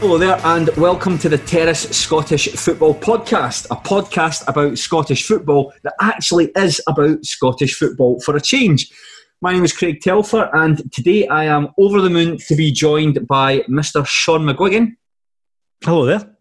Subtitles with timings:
[0.00, 5.74] Hello there, and welcome to the Terrace Scottish Football Podcast, a podcast about Scottish football
[5.82, 8.90] that actually is about Scottish football for a change.
[9.42, 13.28] My name is Craig Telfer, and today I am over the moon to be joined
[13.28, 14.02] by Mr.
[14.06, 14.96] Shaughan McGuigan.
[15.84, 16.34] Hello there.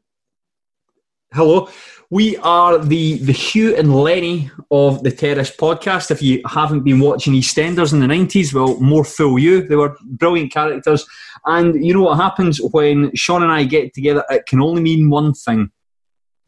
[1.33, 1.67] Hello.
[2.11, 6.09] We are the, the Hugh and Lenny of the Terrace podcast.
[6.09, 9.61] If you haven't been watching EastEnders in the 90s, well, more fool you.
[9.67, 11.05] They were brilliant characters.
[11.45, 14.23] And you know what happens when Shaughan and I get together?
[14.31, 15.69] It can only mean one thing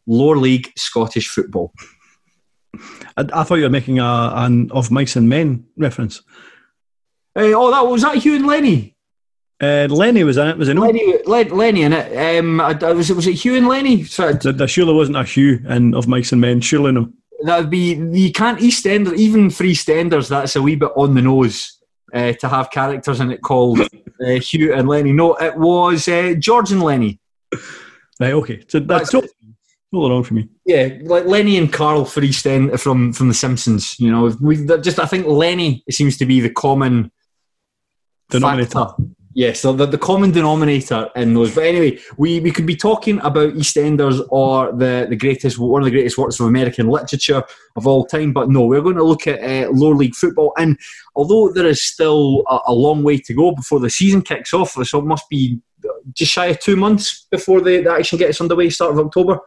[0.07, 1.73] lower league Scottish football.
[3.15, 6.23] I, I thought you were making a, an Of Mice and Men reference.
[7.35, 8.97] Uh, oh, that was that Hugh and Lenny?
[9.61, 10.87] Uh, Lenny was in it, was it not?
[10.87, 12.39] Lenny, Len, Lenny in it.
[12.39, 14.03] Um, I, I was, it was it Hugh and Lenny?
[14.05, 17.11] So There, there surely wasn't a Hugh in Of Mice and Men, surely no.
[17.43, 20.29] that would be you can't EastEnders even for EastEnders.
[20.29, 21.79] That's a wee bit on the nose
[22.11, 25.13] uh, to have characters in it called uh, Hugh and Lenny.
[25.13, 27.19] No, it was uh, George and Lenny.
[28.19, 28.63] Right, okay.
[28.67, 29.31] So that's, That's- totally,
[29.93, 30.49] totally wrong for me.
[30.65, 33.99] Yeah, like Lenny and Carl for EastEnd from from The Simpsons.
[33.99, 37.11] You know, we just I think Lenny seems to be the common
[38.31, 38.69] Denominator.
[38.71, 39.03] factor.
[39.33, 41.55] Yes, so the, the common denominator in those.
[41.55, 45.85] But anyway, we, we could be talking about EastEnders or the, the greatest one of
[45.85, 47.41] the greatest works of American literature
[47.77, 48.33] of all time.
[48.33, 50.53] But no, we're going to look at uh, lower league football.
[50.57, 50.77] And
[51.15, 54.71] although there is still a, a long way to go before the season kicks off,
[54.71, 55.61] so it must be
[56.13, 59.39] just shy of two months before the, the action gets underway, start of October.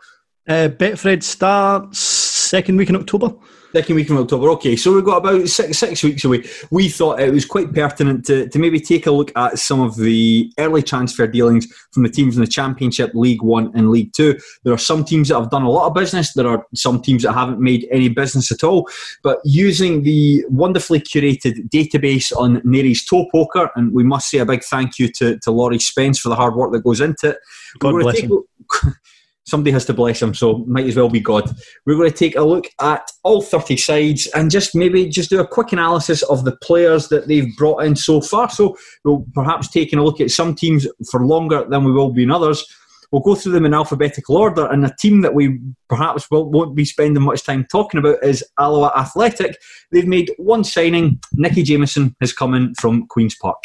[0.49, 3.35] Uh, Betfred starts second week in October.
[3.75, 4.51] Second week in October.
[4.51, 6.45] Okay, so we've got about six six weeks away.
[6.71, 9.97] We thought it was quite pertinent to, to maybe take a look at some of
[9.97, 14.39] the early transfer dealings from the teams in the Championship, League One, and League Two.
[14.63, 16.35] There are some teams that have done a lot of business.
[16.35, 18.89] There are some teams that haven't made any business at all.
[19.25, 24.63] But using the wonderfully curated database on Narey's Toepoker, and we must say a big
[24.63, 27.39] thank you to, to Laurie Spence for the hard work that goes into it.
[27.81, 28.29] God bless a-
[29.45, 31.51] somebody has to bless him, so might as well be God.
[31.87, 35.41] We're going to take a look at all 30 sides and just maybe just do
[35.41, 38.49] a quick analysis of the players that they've brought in so far.
[38.51, 42.23] So we'll perhaps taking a look at some teams for longer than we will be
[42.23, 42.65] in others.
[43.13, 46.85] We'll go through them in alphabetical order, and a team that we perhaps won't be
[46.85, 49.57] spending much time talking about is Alloa Athletic.
[49.93, 51.21] They've made one signing.
[51.35, 53.63] Nicky Jameson has come in from Queen's Park.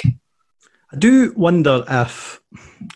[0.91, 2.39] I do wonder if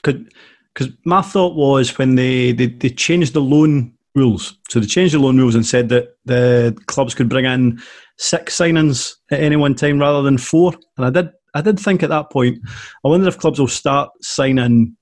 [0.04, 0.32] could
[0.74, 4.58] because my thought was when they, they they changed the loan rules.
[4.70, 7.82] So they changed the loan rules and said that the clubs could bring in
[8.18, 10.74] six signings at any one time rather than four.
[10.98, 12.60] And I did I did think at that point,
[13.06, 14.98] I wonder if clubs will start signing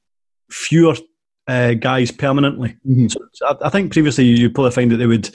[0.50, 0.96] fewer
[1.48, 2.76] uh, guys permanently.
[3.10, 5.30] So, so I, I think previously you probably find that they would.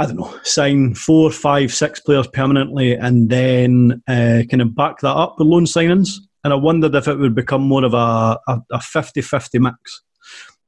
[0.00, 5.00] I don't know, sign four, five, six players permanently and then uh, kind of back
[5.00, 6.18] that up with loan signings.
[6.44, 10.02] And I wondered if it would become more of a, a, 50-50 mix.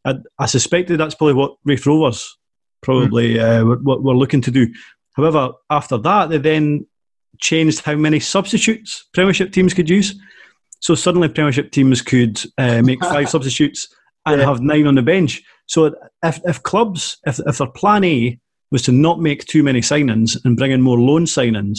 [0.05, 2.37] I, I, suspected that's probably what Raith Rovers
[2.83, 3.41] probably mm.
[3.41, 4.67] uh, were, were looking to do.
[5.17, 6.87] However, after that, they then
[7.39, 10.19] changed how many substitutes Premiership teams could use.
[10.81, 13.89] So suddenly, Premiership teams could uh, make five substitutes
[14.27, 14.47] and yeah.
[14.47, 15.43] have nine on the bench.
[15.67, 15.95] So
[16.25, 18.39] if, if clubs, if, if their plan A
[18.71, 21.79] was to not make too many signings and bring in more loan signings,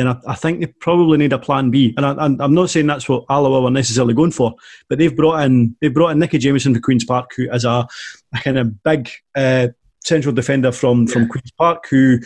[0.00, 1.94] then I, I think they probably need a plan B.
[1.96, 4.54] And I, am not saying that's what Alloa were necessarily going for,
[4.88, 7.86] but they've brought in they've brought in Nicky Jamieson from Queens Park, who is a,
[8.34, 9.68] a kind of big uh,
[10.02, 11.12] central defender from, yeah.
[11.12, 12.18] from Queens Park, who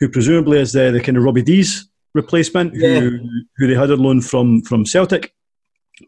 [0.00, 3.00] who presumably is the, the kind of Robbie Deas replacement, yeah.
[3.00, 3.18] who
[3.56, 5.32] who they had on loan from from Celtic.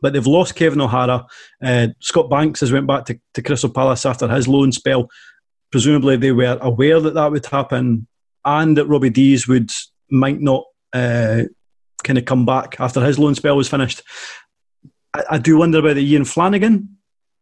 [0.02, 1.26] But they've lost Kevin O'Hara.
[1.64, 5.08] Uh, Scott Banks has went back to, to Crystal Palace after his loan spell.
[5.70, 8.06] Presumably, they were aware that that would happen,
[8.44, 9.70] and that Robbie Deas would
[10.10, 11.42] might not uh,
[12.04, 14.02] kind of come back after his loan spell was finished.
[15.14, 16.96] I, I do wonder about the Iain Flannigan.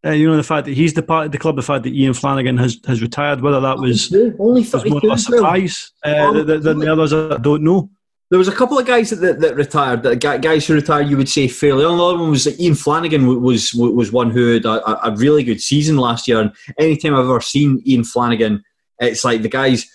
[0.05, 2.59] Uh, you know the fact that he's departed the club, the fact that Iain Flannigan
[2.59, 3.41] has, has retired.
[3.41, 7.39] Whether that was, only was more of a surprise uh, than, than the others, I
[7.39, 7.91] don't know.
[8.29, 11.29] There was a couple of guys that, that, retired, that guys who retired, you would
[11.29, 11.85] say fairly.
[11.85, 15.97] Another one was Iain Flannigan was was one who had a, a really good season
[15.97, 16.41] last year.
[16.41, 18.65] And anytime I've ever seen Iain Flannigan,
[18.99, 19.89] it's like the guys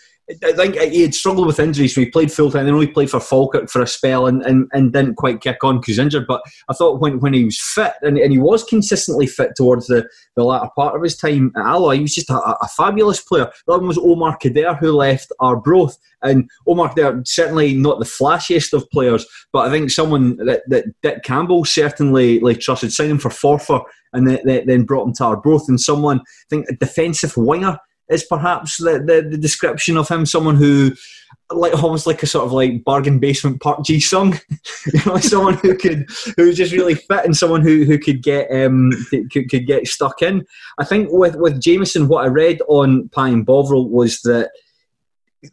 [0.43, 1.95] I think uh, he had struggled with injuries.
[1.95, 4.69] So he played full time, then only played for Falkirk for a spell and, and,
[4.73, 6.27] and didn't quite kick on because injured.
[6.27, 9.87] But I thought when, when he was fit and, and he was consistently fit towards
[9.87, 13.21] the, the latter part of his time at Alloa, he was just a, a fabulous
[13.21, 13.51] player.
[13.65, 15.97] The other one was Omar Kader who left Arbroath.
[16.23, 20.85] And Omar Kader, certainly not the flashiest of players, but I think someone that, that
[21.01, 23.83] Dick Campbell certainly like trusted, signing for Forfar
[24.13, 25.67] and then, then brought him to Arbroath.
[25.67, 27.79] And someone, I think, a defensive winger
[28.11, 30.91] is perhaps the, the, the description of him, someone who
[31.53, 34.39] like almost like a sort of like bargain basement Park Ji Sung,
[34.93, 38.21] you know, someone who could who was just really fit and someone who, who could
[38.23, 38.91] get um
[39.31, 40.45] could, could get stuck in.
[40.77, 44.51] I think with with Jameson, what I read on Pie Bovril was that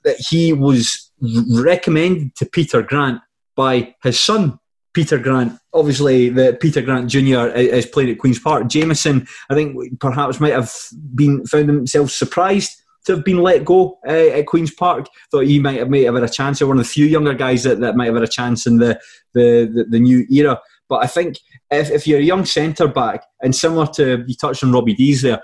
[0.04, 3.20] that he was recommended to Peter Grant
[3.56, 4.58] by his son
[4.92, 5.58] Peter Grant.
[5.72, 7.48] Obviously, the Peter Grant Jr.
[7.54, 8.68] is playing at Queens Park.
[8.68, 10.72] Jameson, I think, perhaps might have
[11.14, 12.72] been found himself surprised
[13.06, 15.06] to have been let go uh, at Queens Park.
[15.30, 17.34] Thought he might have, might have had a chance, or one of the few younger
[17.34, 19.00] guys that, that might have had a chance in the,
[19.34, 20.60] the, the, the new era.
[20.88, 21.36] But I think
[21.70, 25.22] if, if you're a young centre back, and similar to you touched on Robbie Deas
[25.22, 25.42] there,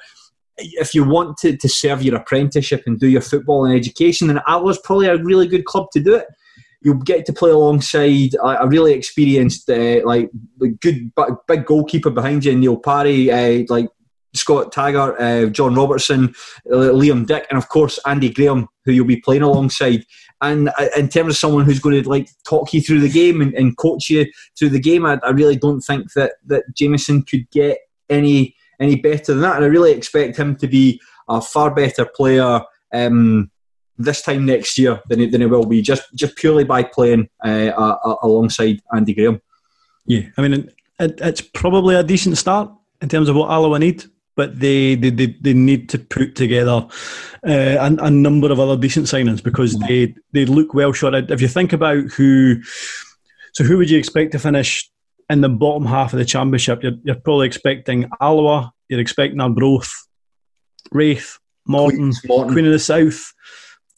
[0.57, 4.41] if you want to, to serve your apprenticeship and do your football and education, then
[4.47, 6.27] Alloa's probably a really good club to do it
[6.85, 10.31] you'll get to play alongside a, a really experienced, uh, like
[10.81, 11.11] good
[11.49, 13.89] big goalkeeper behind you, Neil Parry, uh, like
[14.35, 16.35] Scott Taggart, uh, John Robertson,
[16.71, 20.05] uh, Liam Dick, and of course Andy Graham, who you'll be playing alongside.
[20.41, 23.41] And uh, in terms of someone who's going to like talk you through the game
[23.41, 24.27] and, and coach you
[24.59, 27.79] through the game, I, I, really don't think that that Jamieson could get
[28.11, 29.57] any any better than that.
[29.57, 32.61] And I really expect him to be a far better player.
[32.93, 33.51] Um,
[33.99, 37.29] this time next year than it, than it will be, just just purely by playing
[37.45, 39.41] uh, alongside Andy Graham.
[40.07, 42.71] Yeah, I mean, it, it's probably a decent start
[43.01, 44.05] in terms of what Alloa need,
[44.37, 46.87] but they, they, they, they need to put together
[47.47, 51.15] uh, a, a, number of other decent signings because they, they look well short.
[51.15, 52.63] If you think about who,
[53.53, 54.91] so who would you expect to finish
[55.31, 56.83] in the bottom half of the championship?
[56.83, 59.93] You're, you're probably expecting Alloa, you're expecting Arbroath,
[60.91, 63.33] Raith, Morton, Morton, Queen of the South.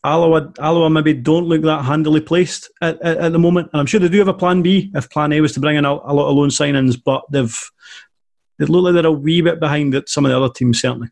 [0.06, 3.70] Alloa, Alloa maybe don't look that handily placed at, at, at, the moment.
[3.72, 5.76] And I'm sure they do have a plan B if plan A was to bring
[5.76, 7.70] in a, a lot of loan signings, but they've
[8.58, 11.08] they look like they're a wee bit behind at some of the other teams, certainly.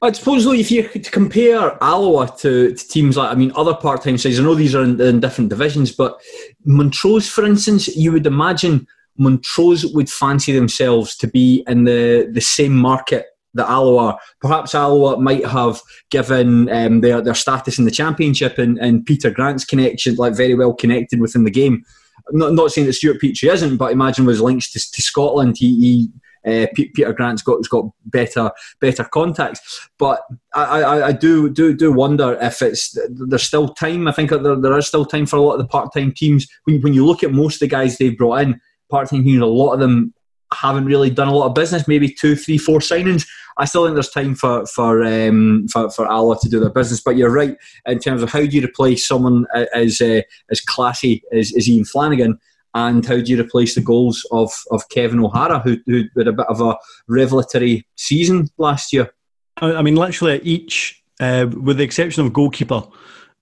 [0.00, 3.74] I suppose though, if you could compare Alloa to, to teams like, I mean, other
[3.74, 6.20] part-time sides, I know these are in, in, different divisions, but
[6.64, 8.86] Montrose, for instance, you would imagine
[9.18, 13.26] Montrose would fancy themselves to be in the, the same market
[13.56, 18.78] that Alloa, perhaps Alloa might have given um, their, their status in the championship and,
[18.78, 21.84] and Peter Grant's connection, like very well connected within the game.
[22.28, 25.56] I'm not, not saying that Stuart Petrie isn't, but imagine was links to, to Scotland.
[25.58, 26.08] He, he
[26.46, 30.22] uh, Peter Grant's got has got better better contacts, but
[30.54, 34.06] I, I, I, do do do wonder if it's there's still time.
[34.06, 36.46] I think there, there is still time for a lot of the part time teams.
[36.62, 38.60] When, when you look at most of the guys they've brought in,
[38.90, 40.14] part time teams, a lot of them
[40.60, 41.88] haven't really done a lot of business.
[41.88, 43.26] Maybe two, three, four signings.
[43.58, 47.00] I still think there's time for for um, for, for Alloa to do their business.
[47.00, 51.22] But you're right in terms of how do you replace someone as uh, as classy
[51.32, 52.38] as, as Iain Flannigan,
[52.76, 56.32] and how do you replace the goals of, of Kevin O'Hara, who, who had a
[56.32, 56.76] bit of a
[57.08, 59.10] revelatory season last year.
[59.56, 62.82] I mean, literally each, uh, with the exception of goalkeeper,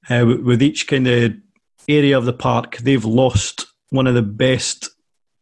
[0.09, 1.33] uh, with each kind of
[1.89, 4.91] area of the park, they've lost one of the best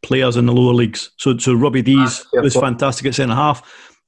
[0.03, 1.11] players in the lower leagues.
[1.17, 3.63] So, so Robbie Deas Ah, was fantastic at centre half.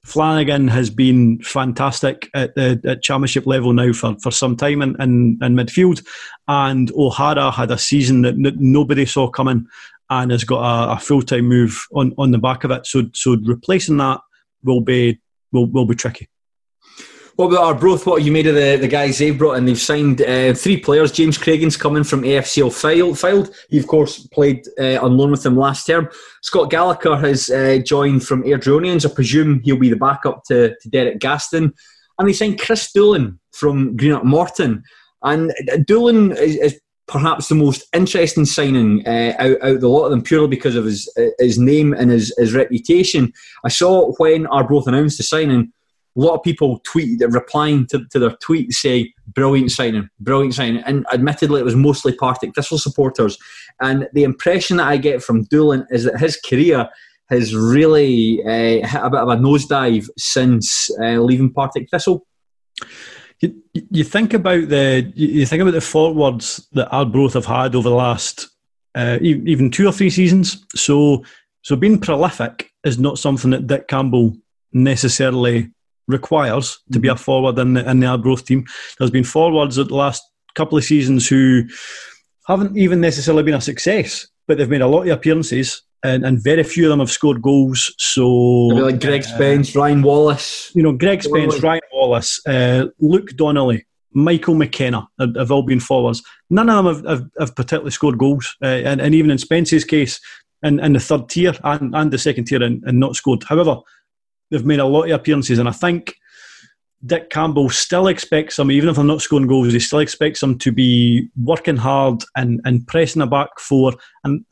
[0.04, 5.00] Flannigan has been fantastic at the at championship level now for, for some time in,
[5.00, 6.04] in, in midfield.
[6.46, 9.66] And O'Hara had a season that n- nobody saw coming
[10.10, 12.86] and has got a, a full time move on, on the back of it.
[12.86, 14.20] So so replacing that
[14.62, 15.20] will be
[15.52, 16.28] will, will be tricky.
[17.36, 18.06] What about Arbroath?
[18.06, 19.64] What have you made of the, the guys they've brought in?
[19.64, 21.10] They've signed uh, three players.
[21.10, 23.20] James Craigen's coming from AFC Fylde.
[23.20, 23.52] Fylde.
[23.70, 26.08] He, of course, played uh, on loan with them last term.
[26.42, 29.04] Scott Gallagher has uh, joined from Airdrieonians.
[29.04, 31.74] I presume he'll be the backup to, to Derek Gaston.
[32.20, 34.84] And they signed Chris Doolan from Greenock Morton.
[35.24, 39.88] And uh, Doolan is, is perhaps the most interesting signing uh, out, out of the
[39.88, 43.32] lot of them purely because of his uh, his name and his, his reputation.
[43.64, 45.72] I saw when Arbroath announced the signing,
[46.16, 50.82] a lot of people tweeted, replying to, to their tweets saying, brilliant signing, brilliant signing.
[50.84, 53.36] And admittedly, it was mostly Partick Thistle supporters.
[53.80, 56.88] And the impression that I get from Doolan is that his career
[57.30, 62.26] has really uh, hit a bit of a nosedive since uh, leaving Partick Thistle.
[63.40, 67.88] You, you think about the you think about the forwards that Arbroath have had over
[67.88, 68.48] the last
[68.94, 70.64] uh, even two or three seasons.
[70.74, 71.24] So
[71.62, 74.36] so being prolific is not something that Dick Campbell
[74.72, 75.70] necessarily
[76.06, 78.64] requires to be a forward in the, in the Arbroath team.
[78.98, 80.22] There's been forwards at the last
[80.54, 81.64] couple of seasons who
[82.46, 85.82] haven't even necessarily been a success, but they've made a lot of appearances.
[86.02, 87.94] And, and very few of them have scored goals.
[87.96, 90.70] So, Maybe like Greg Spence, Ryan Wallace.
[90.74, 95.80] you know, Greg Spence, Ryan Wallace, uh, Luke Donnelly, Michael McKenna have, have all been
[95.80, 96.22] forwards.
[96.50, 99.84] None of them have, have, have particularly scored goals, uh, and, and even in Spence's
[99.84, 100.20] case,
[100.62, 103.42] in, in the third tier and, and the second tier, and, and not scored.
[103.44, 103.78] However,
[104.50, 106.14] they've made a lot of appearances, and I think
[107.06, 110.58] Dick Campbell still expects them, even if they're not scoring goals, he still expects them
[110.58, 113.92] to be working hard and, and pressing the back four.
[114.24, 114.44] And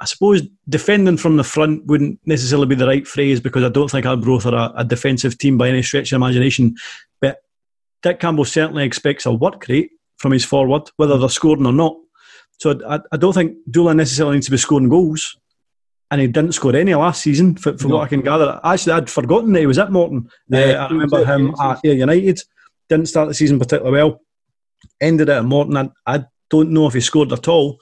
[0.00, 3.90] I suppose defending from the front wouldn't necessarily be the right phrase because I don't
[3.90, 6.74] think Arbroath are a, a defensive team by any stretch of imagination.
[7.20, 7.38] But
[8.02, 11.96] Dick Campbell certainly expects a work rate from his forward, whether they're scoring or not.
[12.58, 15.36] So I, I don't think Doolan necessarily needs to be scoring goals.
[16.10, 17.96] And he didn't score any last season, for, for No.
[17.96, 18.58] what I can gather.
[18.64, 20.28] Actually, I'd forgotten that he was at Morton.
[20.48, 22.40] Yeah, Uh, I remember him at United.
[22.88, 24.20] Didn't start the season particularly well.
[25.00, 25.76] Ended it at Morton.
[25.76, 27.78] I, I don't know if he scored at all.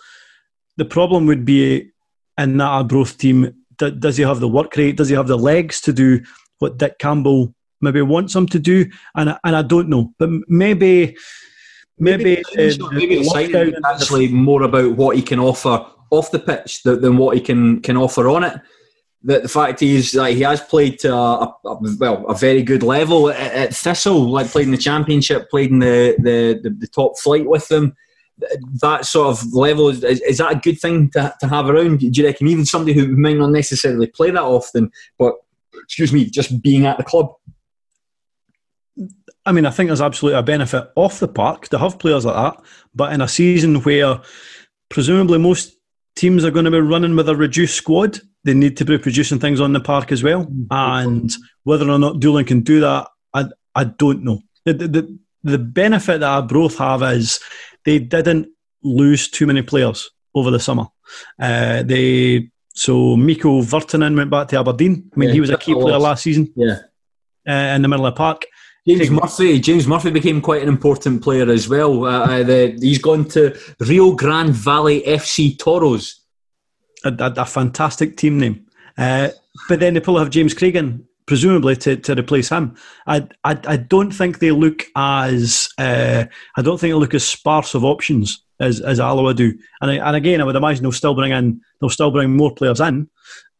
[0.77, 1.91] The problem would be
[2.39, 4.97] in that Arbroath team, does he have the work rate?
[4.97, 6.21] Does he have the legs to do
[6.59, 8.85] what Dick Campbell maybe wants him to do?
[9.15, 11.17] And I, and I don't know, but maybe
[11.99, 16.39] maybe Maybe, uh, maybe the signing actually more about what he can offer off the
[16.39, 18.61] pitch than, what he can, can offer on it.
[19.23, 22.63] The, the fact is that he has played to a, a, a- well a very
[22.63, 26.71] good level at, at Thistle, like played in the Championship, played in the, the, the,
[26.71, 27.97] the top flight with them.
[28.81, 31.99] That sort of level is, is that a good thing to, to have around?
[31.99, 35.35] Do you reckon even somebody who might not necessarily play that often, but
[35.83, 37.33] excuse me, just being at the club?
[39.45, 42.37] I mean, I think there's absolutely a benefit off the park to have players like
[42.37, 42.63] that.
[42.95, 44.21] But in a season where
[44.89, 45.78] presumably most
[46.19, 49.39] teams are going to be running with a reduced squad, they need to be producing
[49.39, 50.47] things on the park as well.
[50.71, 51.33] And
[51.63, 53.45] whether or not Doolan can do that, I,
[53.75, 54.43] I don't know.
[54.65, 57.41] The, the, the, benefit that Arbroath have is
[57.85, 58.49] they didn't
[58.83, 60.87] lose too many players over the summer.
[61.41, 65.11] Uh, they so Miko Virtanen went back to Aberdeen.
[65.15, 66.81] I mean, Yeah, he was a key player last season Yeah.
[67.49, 68.45] uh, in the middle of the park.
[68.89, 69.61] James Murphy.
[69.61, 72.05] James Murphy became quite an important player as well.
[72.05, 76.25] Uh, uh, the, he's gone to Rio Grande Valley FC Toros.
[77.05, 78.67] a, a, a fantastic team name.
[78.97, 79.29] Uh,
[79.69, 82.77] but then they probably have James Craigen, presumably to, to replace him.
[83.07, 86.25] I, I I don't think they look as uh,
[86.57, 89.57] I don't think they look as sparse of options as as Alloa do.
[89.81, 92.55] And I, and again, I would imagine they'll still bring in they'll still bring more
[92.55, 93.09] players in.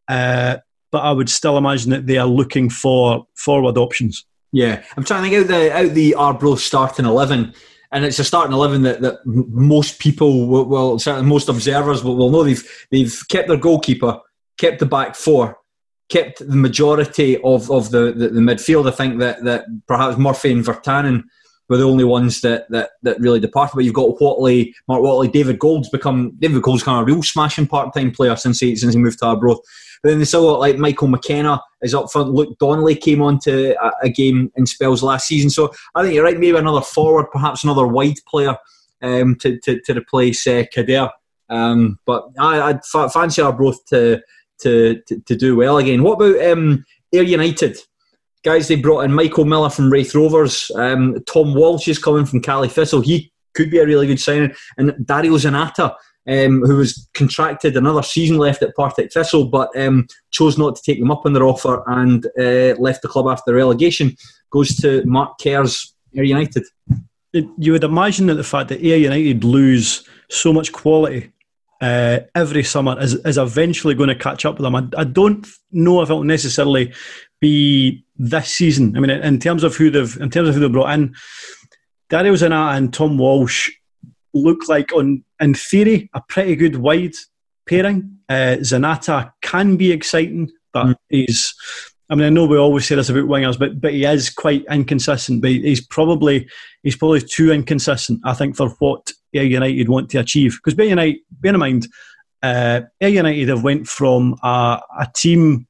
[0.09, 0.57] Uh,
[0.91, 4.25] but I would still imagine that they are looking for forward options.
[4.53, 7.53] Yeah, I'm trying to think out the out the Arbroath starting eleven,
[7.93, 12.17] and it's a starting eleven that, that most people will, will certainly most observers will,
[12.17, 14.21] will know they've they've kept their goalkeeper,
[14.57, 15.59] kept the back four,
[16.09, 18.89] kept the majority of, of the, the, the midfield.
[18.89, 21.25] I think that that perhaps Murphy and Virtanen
[21.69, 23.75] were the only ones that, that, that really departed.
[23.75, 27.23] But you've got Whatley, Mark Whatley, David Gold's become David Gold's kind of a real
[27.23, 29.61] smashing part time player since he since he moved to Arbroath.
[30.03, 32.33] Then they still got like Michael McKenna is up front.
[32.33, 35.51] Luke Donnelly came on to a, a game in spells last season.
[35.51, 36.39] So I think you're right.
[36.39, 38.57] Maybe another forward, perhaps another wide player
[39.03, 41.11] um, to, to, to replace uh, Kader.
[41.49, 44.21] Um, but I, I'd fa- fancy Arbroath to,
[44.61, 46.03] to, to, to do well again.
[46.03, 47.79] What about um, Ayr United?
[48.45, 50.71] Guys, they brought in Michael Miller from Raith Rovers.
[50.75, 53.01] Um, Tom Walsh is coming from Caley Thistle.
[53.01, 54.55] He could be a really good signing.
[54.77, 55.97] And Dario Zanatta
[56.29, 60.83] um, who was contracted another season left at Partick Thistle, but um, chose not to
[60.83, 64.17] take them up on their offer and uh, left the club after the relegation,
[64.51, 66.65] goes to Mark Kerr's Ayr United.
[67.33, 71.33] You would imagine that the fact that Ayr United lose so much quality
[71.81, 74.75] uh, every summer is, is eventually going to catch up with them.
[74.75, 76.93] I, I don't know if it will necessarily
[77.41, 78.97] be this season.
[78.97, 81.15] I mean, in terms of who they've in terms of who they brought in,
[82.09, 83.71] Dario Zanatta and Tom Walsh
[84.43, 87.15] look like, on in theory, a pretty good wide
[87.67, 88.19] pairing.
[88.29, 90.95] Uh, Zanatta can be exciting, but mm.
[91.09, 91.55] he's.
[92.11, 94.65] I mean, I know we always say this about wingers, but but he is quite
[94.71, 95.43] inconsistent.
[95.43, 96.49] But he's probably
[96.83, 98.21] he's probably too inconsistent.
[98.25, 100.59] I think for what Ayr United want to achieve.
[100.59, 101.89] Because bear, United, bear in mind,
[102.43, 105.67] uh, Ayr United have went from a, a team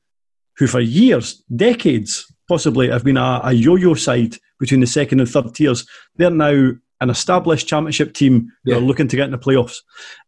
[0.57, 5.29] who for years, decades, possibly have been a, a yo-yo side between the second and
[5.29, 5.87] third tiers.
[6.17, 8.77] They're now an established championship team yeah.
[8.77, 9.79] are looking to get in the playoffs.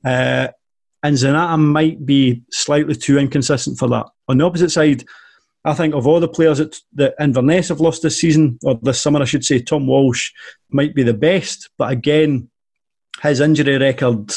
[0.05, 0.49] Uh,
[1.03, 4.07] and Zanatta might be slightly too inconsistent for that.
[4.29, 5.05] On the opposite side,
[5.65, 9.01] I think of all the players that, that Inverness have lost this season, or this
[9.01, 10.31] summer, I should say, Tom Walsh
[10.71, 11.71] might be the best.
[11.77, 12.51] But again,
[13.23, 14.33] his injury record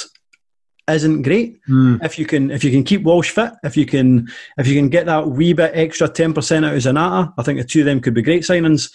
[0.90, 1.60] isn't great.
[1.70, 2.04] Mm.
[2.04, 4.90] If you can if you can keep Walsh fit, if you can if you can
[4.90, 7.86] get that wee bit extra ten percent out of Zanatta, I think the two of
[7.86, 8.92] them could be great signings.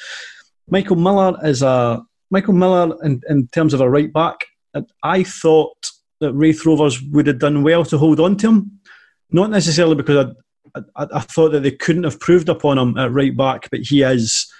[0.68, 4.44] Michael Miller is a Michael Miller in, in terms of a right back.
[5.02, 8.80] I thought that Raith Rovers would have done well to hold on to him,
[9.30, 10.34] not necessarily because
[10.74, 13.80] I, I, I thought that they couldn't have proved upon him at right back, but
[13.80, 14.52] he is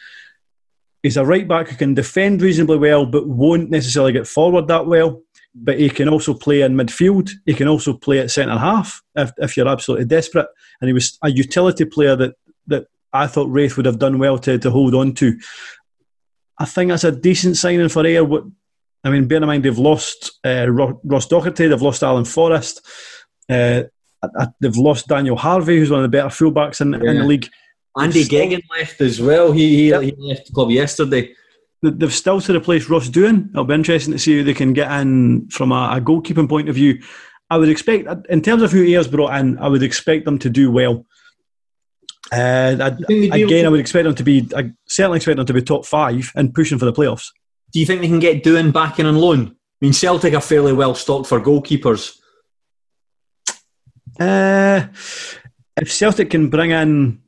[1.03, 4.87] he's a right back who can defend reasonably well, but won't necessarily get forward that
[4.87, 5.23] well.
[5.55, 7.31] But he can also play in midfield.
[7.47, 10.47] He can also play at centre half if, if you're absolutely desperate.
[10.81, 12.35] And he was a utility player that,
[12.69, 15.39] that I thought Raith would have done well to, to hold on to.
[16.59, 18.25] I think that's a decent signing for Ayr.
[19.05, 22.85] I mean, bear in mind they've lost uh, Ross Docherty, they've lost Alan Forrest,
[23.49, 23.85] uh,
[24.61, 27.11] they've lost Daniel Harvey, who's one of the better fullbacks in, yeah.
[27.11, 27.49] in the league.
[27.99, 29.53] Andy Geoghegan left as well.
[29.53, 30.03] He he, yep.
[30.03, 31.33] he left the club yesterday.
[31.83, 33.51] They've still to replace Ross Doohan.
[33.51, 36.69] It'll be interesting to see who they can get in from a, a goalkeeping point
[36.69, 37.01] of view.
[37.51, 40.51] I would expect, in terms of who Ayr's brought in, I would expect them to
[40.51, 41.07] do well.
[42.31, 44.49] Uh, again, I would expect them to be.
[44.55, 47.29] I certainly expect them to be top five and pushing for the playoffs.
[47.73, 49.49] Do you think they can get Doohan back in on loan?
[49.49, 52.19] I mean, Celtic are fairly well stocked for goalkeepers.
[54.19, 54.87] Uh,
[55.77, 57.21] if Celtic can bring in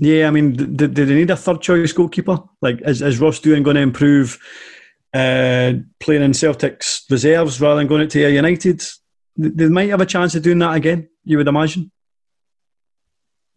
[0.00, 2.38] yeah, I mean, do, do they need a third choice goalkeeper?
[2.62, 4.38] Like, is, is Ross Doohan going to improve
[5.12, 8.82] uh, playing in Celtic's reserves rather than going out to Ayr United?
[9.36, 11.90] They might have a chance of doing that again, you would imagine.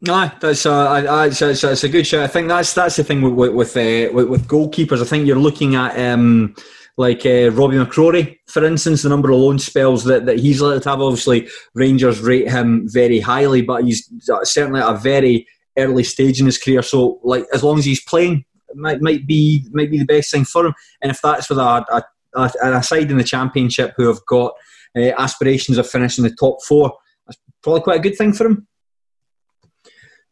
[0.03, 2.23] No, that's a, it's, a, it's a good show.
[2.23, 4.99] I think that's that's the thing with with uh, with, with, goalkeepers.
[4.99, 6.55] I think you're looking at um,
[6.97, 10.83] like uh, Robbie McCrorie, for instance, the number of loan spells that, that he's let
[10.85, 11.01] have.
[11.01, 14.11] Obviously, Rangers rate him very highly, but he's
[14.43, 15.45] certainly at a very
[15.77, 16.81] early stage in his career.
[16.81, 20.45] So, like, as long as he's playing, might might be might be the best thing
[20.45, 20.73] for him.
[21.03, 22.03] And if that's with a,
[22.35, 24.53] a, a side in the championship who have got
[24.97, 26.91] uh, aspirations of finishing the top four,
[27.27, 28.67] that's probably quite a good thing for him.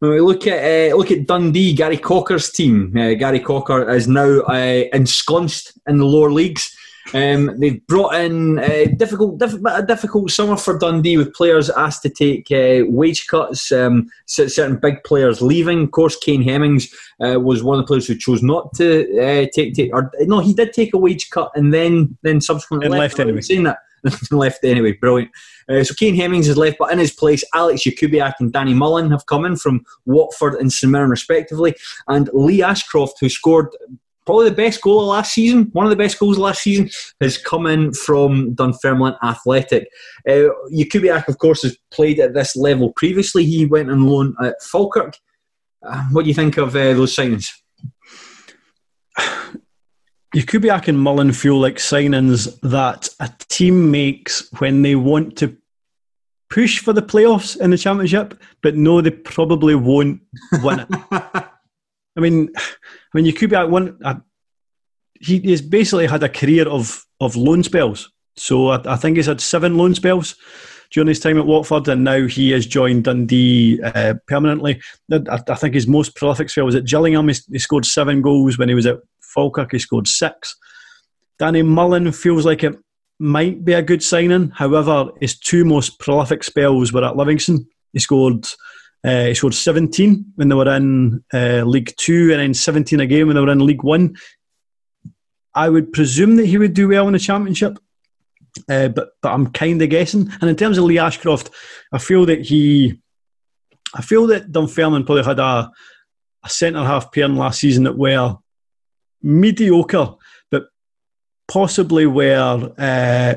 [0.00, 2.96] When we look at uh, look at Dundee, Gary Cocker's team.
[2.96, 6.74] Uh, Gary Cocker is now uh, ensconced in the lower leagues.
[7.12, 11.68] Um, they've brought in a uh, difficult, diff- a difficult summer for Dundee with players
[11.70, 13.72] asked to take uh, wage cuts.
[13.72, 15.84] Um, certain big players leaving.
[15.84, 19.46] Of course, Kane Hemmings uh, was one of the players who chose not to uh,
[19.52, 19.92] take, take.
[19.92, 23.20] Or no, he did take a wage cut and then then subsequently and left, left
[23.20, 23.40] anyway.
[23.40, 23.78] Saying that.
[24.30, 25.30] left anyway, brilliant.
[25.70, 29.10] Uh, so Kane Hemmings has left, but in his place, Alex Jakubiak and Danny Mullen
[29.10, 31.74] have come in from Watford and St Mirren respectively,
[32.08, 33.68] and Lee Ashcroft, who scored
[34.26, 36.90] probably the best goal of last season, one of the best goals of last season,
[37.20, 39.88] has come in from Dunfermline Athletic.
[40.28, 43.44] Uh, Jakubiak, of course, has played at this level previously.
[43.44, 45.16] He went on loan at Falkirk.
[45.82, 47.48] Uh, what do you think of uh, those signings?
[50.34, 55.56] Jakubiak and Mullen feel like signings that a team makes when they want to
[56.50, 60.20] push for the playoffs in the championship, but no, they probably won't
[60.62, 60.88] win it.
[61.12, 63.98] I mean, I mean, Jakubiak one.
[64.04, 64.16] Uh,
[65.20, 68.10] he has basically had a career of of loan spells.
[68.36, 70.34] So I, I, think he's had seven loan spells
[70.92, 74.80] during his time at Watford, and now he has joined Dundee uh, permanently.
[75.12, 77.28] I, I, think his most prolific spell was at Gillingham.
[77.28, 78.98] He, he, scored seven goals when he was at
[79.34, 79.72] Falkirk.
[79.72, 80.56] He scored six.
[81.38, 82.76] Danny Mullen feels like it
[83.18, 84.50] might be a good signing.
[84.50, 87.66] However, his two most prolific spells were at Livingston.
[87.92, 88.46] He scored
[89.02, 93.26] uh, he scored 17 when they were in uh, League Two and then 17 again
[93.26, 94.16] when they were in League One.
[95.54, 97.78] I would presume that he would do well in the Championship.
[98.68, 100.30] Uh, but but I'm kind of guessing.
[100.40, 101.50] And in terms of Lee Ashcroft,
[101.92, 103.00] I feel that he,
[103.94, 105.70] I feel that Dunfermline probably had a,
[106.44, 108.36] a centre half pairing last season that were
[109.22, 110.14] mediocre,
[110.50, 110.68] but
[111.48, 113.34] possibly were uh,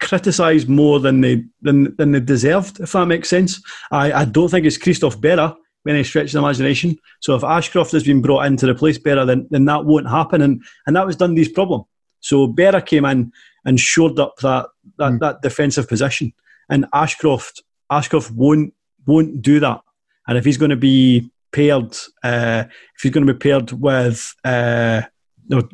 [0.00, 2.80] criticised more than they than than they deserved.
[2.80, 6.38] If that makes sense, I, I don't think it's Christophe Berra when he stretches the
[6.40, 6.98] imagination.
[7.20, 10.42] So if Ashcroft has been brought in to replace Berra, then then that won't happen,
[10.42, 11.84] and and that was Dundee's problem.
[12.20, 13.32] So Berra came in
[13.64, 14.66] and shored up that
[14.98, 15.20] that, mm.
[15.20, 16.32] that defensive position,
[16.68, 18.74] and Ashcroft Ashcroft won't
[19.06, 19.80] won't do that.
[20.26, 24.34] And if he's going to be paired, uh, if he's going to be paired with,
[24.44, 25.02] uh,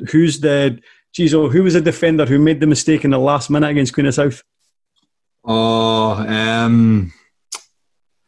[0.09, 0.79] who's the
[1.13, 3.93] geez, oh, who was the defender who made the mistake in the last minute against
[3.93, 4.43] Queen of South?
[5.43, 7.11] Oh, um,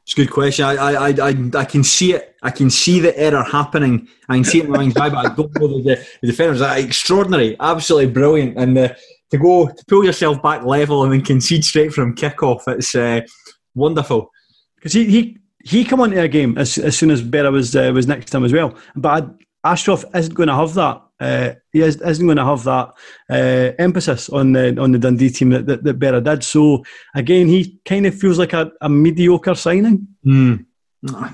[0.04, 0.66] it's a good question.
[0.66, 2.36] I, I, I, I can see it.
[2.42, 4.08] I can see the error happening.
[4.28, 6.62] I can see it in my mind's eye, but I don't know the, the defenders
[6.62, 8.98] are extraordinary, absolutely brilliant, and the,
[9.32, 13.22] to go to pull yourself back level and then concede straight from kickoff, it's uh,
[13.76, 14.32] wonderful.
[14.76, 17.92] Because he, he he come onto a game as, as soon as Berra was uh,
[17.94, 18.76] was next to him as well.
[18.96, 19.30] But
[19.64, 21.04] Ashcroft isn't going to have that.
[21.20, 22.94] Uh, he is, not going to have that
[23.30, 26.44] uh, emphasis on the on the Dundee team that, that, that Berra did.
[26.44, 30.08] So again, he kind of feels like a, a mediocre signing.
[30.26, 30.66] Mm.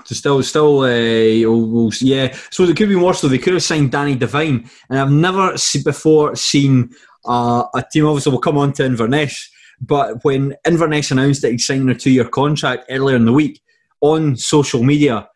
[0.05, 2.35] Still, still, uh, yeah.
[2.51, 3.21] So it could be worse.
[3.21, 6.91] Though they could have signed Danny Devine, and I've never see, before seen
[7.25, 8.05] a team.
[8.05, 9.49] Obviously, we'll come on to Inverness,
[9.81, 13.61] but when Inverness announced that he'd signed a two-year contract earlier in the week
[14.01, 15.27] on social media,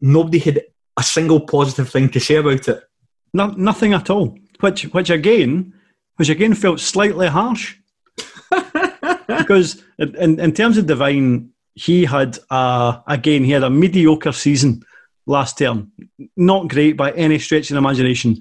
[0.00, 0.62] nobody had
[0.96, 2.82] a single positive thing to say about it.
[3.36, 4.38] No, nothing at all.
[4.60, 5.74] Which, which again,
[6.16, 7.76] which again felt slightly harsh.
[9.26, 14.82] because in, in terms of Devine, he had a, again he had a mediocre season
[15.26, 15.92] last term.
[16.34, 18.38] Not great by any stretch of the imagination,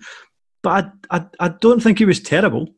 [0.63, 2.69] but I, I, I don't think he was terrible.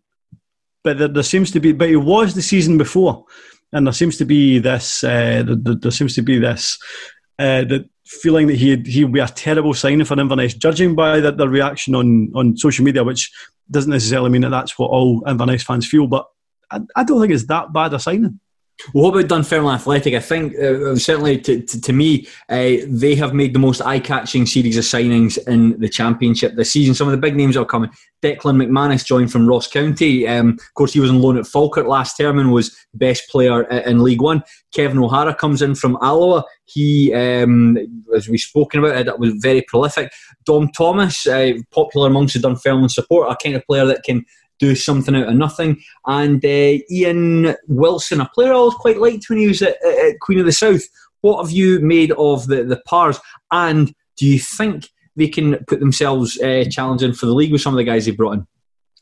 [0.83, 3.25] But there, there, seems to be, but he was the season before,
[3.73, 5.03] and there seems to be this.
[5.03, 6.79] Uh, there, there, seems to be this.
[7.37, 11.19] Uh, the feeling that he he would be a terrible signing for Inverness, judging by
[11.19, 13.31] the, the reaction on, on social media, which
[13.69, 16.07] doesn't necessarily mean that that's what all Inverness fans feel.
[16.07, 16.25] But
[16.71, 18.39] I, I don't think it's that bad a signing.
[18.93, 20.13] Well, what about Dunfermline Athletic?
[20.13, 24.45] I think uh, certainly to, to, to me, uh, they have made the most eye-catching
[24.45, 26.93] series of signings in the Championship this season.
[26.93, 27.89] Some of the big names are coming.
[28.21, 30.27] Declan McManus joined from Ross County.
[30.27, 33.63] Um, of course, he was on loan at Falkirk last term and was best player
[33.63, 34.43] in League One.
[34.75, 36.43] Kevin O'Hara comes in from Alloa.
[36.67, 37.77] He, um,
[38.15, 40.11] as we've spoken about, that was very prolific.
[40.45, 44.25] Dom Thomas, uh, popular amongst the Dunfermline support, a kind of player that can
[44.59, 45.81] do something out of nothing.
[46.05, 50.19] And uh, Ian Wilson, a player I always quite liked when he was at, at,
[50.21, 50.81] Queen of the South.
[51.21, 53.19] What have you made of the, the pars?
[53.51, 57.73] And do you think they can put themselves uh, challenging for the league with some
[57.73, 58.47] of the guys they brought in?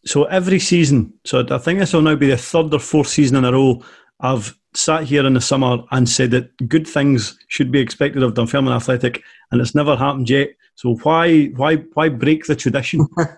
[0.05, 3.37] So every season, so I think this will now be the third or fourth season
[3.37, 3.81] in a row.
[4.19, 8.33] I've sat here in the summer and said that good things should be expected of
[8.33, 10.49] Dunfermline Athletic, and it's never happened yet.
[10.75, 13.07] So why why why break the tradition?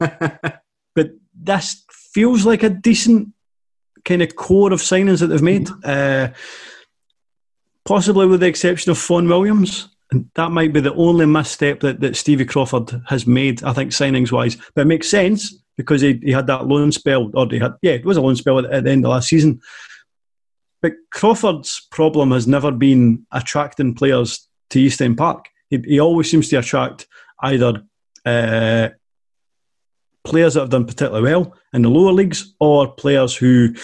[0.96, 3.30] but this feels like a decent
[4.06, 5.70] kind of core of signings that they've made.
[5.84, 6.30] Uh,
[7.88, 9.90] possibly with the exception of Fon Williams.
[10.12, 13.92] And that might be the only misstep that, that Stevie Crawford has made, I think,
[13.92, 14.58] signings wise.
[14.76, 17.94] But it makes sense because he, he had that loan spell, or he had, yeah,
[17.94, 19.60] it was a loan spell at, at the end of last season.
[20.88, 25.50] But Crawford's problem has never been attracting players to East End Park.
[25.70, 27.08] He, he always seems to attract
[27.42, 27.84] either
[28.26, 28.90] uh,
[30.24, 33.76] players that have done particularly well in the lower leagues or players who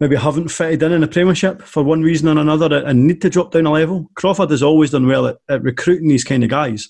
[0.00, 3.30] maybe haven't fitted in in the Premiership for one reason or another and need to
[3.30, 4.10] drop down a level.
[4.16, 6.88] Crawford has always done well at, at recruiting these kind of guys.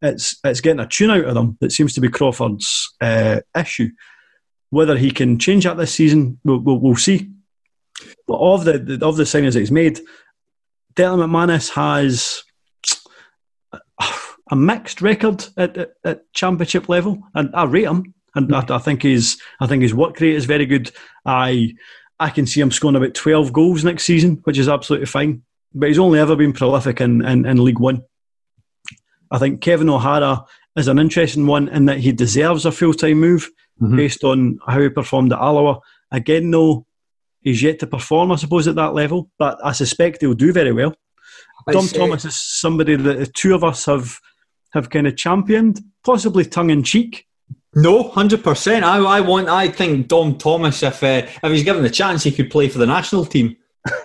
[0.00, 3.90] It's it's getting a tune out of them that seems to be Crawford's uh, issue.
[4.70, 7.28] Whether he can change that this season, we'll, we'll, we'll see.
[8.26, 10.00] But of the, the of the signings that he's made,
[10.94, 12.42] Declan McManus has
[14.50, 18.14] a mixed record at, at, at championship level, and I rate him.
[18.34, 20.92] And I, I, think his I think his work rate is very good.
[21.24, 21.74] I
[22.20, 25.42] I can see him scoring about twelve goals next season, which is absolutely fine.
[25.74, 28.02] But he's only ever been prolific in, in, in League One.
[29.30, 30.44] I think Kevin O'Hara
[30.76, 33.48] is an interesting one in that he deserves a full time move
[33.80, 33.96] mm-hmm.
[33.96, 35.80] based on how he performed at Alloa.
[36.10, 36.86] Again, though,
[37.42, 40.72] he's yet to perform, I suppose, at that level, but I suspect he'll do very
[40.72, 40.94] well.
[41.70, 44.18] Dom Thomas is somebody that the two of us have
[44.72, 47.26] have kind of championed, possibly tongue in cheek,
[47.74, 48.84] no, hundred percent.
[48.84, 49.48] I, I want.
[49.48, 52.78] I think Dom Thomas, if uh, if he's given the chance, he could play for
[52.78, 53.56] the national team.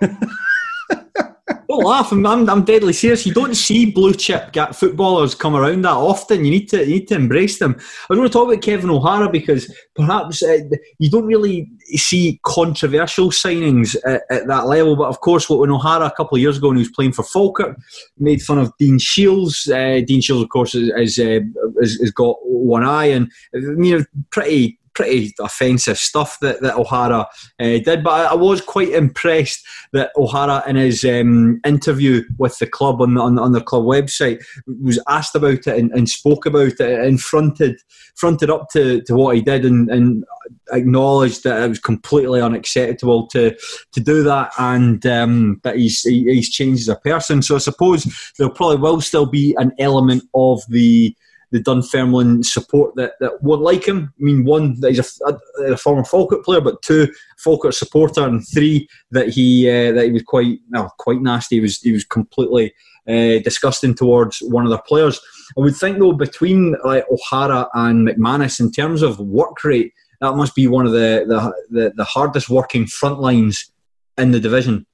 [1.76, 2.12] don't laugh.
[2.12, 3.26] I'm, I'm, I'm deadly serious.
[3.26, 6.44] You don't see blue chip footballers come around that often.
[6.44, 7.76] You need to you need to embrace them.
[8.10, 10.58] I want to talk about Kevin O'Hara because perhaps uh,
[10.98, 14.96] you don't really see controversial signings at, at, that level.
[14.96, 17.12] But of course, what when O'Hara a couple of years ago when he was playing
[17.12, 17.76] for Falkirk
[18.18, 19.68] made fun of Dean Shields.
[19.68, 21.40] Uh, Dean Shields, of course, has, uh,
[21.80, 27.20] has, has got one eye and you know pretty pretty offensive stuff that, that O'Hara
[27.20, 27.28] uh,
[27.58, 28.02] did.
[28.02, 33.02] But I, I, was quite impressed that O'Hara, in his um, interview with the club
[33.02, 34.42] on, on, on the club website,
[34.82, 37.76] was asked about it and, and, spoke about it and fronted
[38.14, 40.24] fronted up to, to what he did and, and
[40.72, 43.54] acknowledged that it was completely unacceptable to
[43.92, 47.42] to do that and um, that he's he's changed as a person.
[47.42, 51.14] So I suppose there probably will still be an element of the
[51.56, 54.12] the Dunfermline support that, that won't like him.
[54.20, 55.38] I mean, one, that he's a,
[55.72, 60.12] a former Falkirk player, but two, Falkirk supporter, and three, that he uh, that he
[60.12, 61.56] was quite well, quite nasty.
[61.56, 62.74] He was he was completely
[63.08, 65.18] uh, disgusting towards one of the players.
[65.56, 70.36] I would think though, between like O'Hara and McManus, in terms of work rate, that
[70.36, 73.72] must be one of the the, the, the hardest working front lines
[74.18, 74.86] in the division.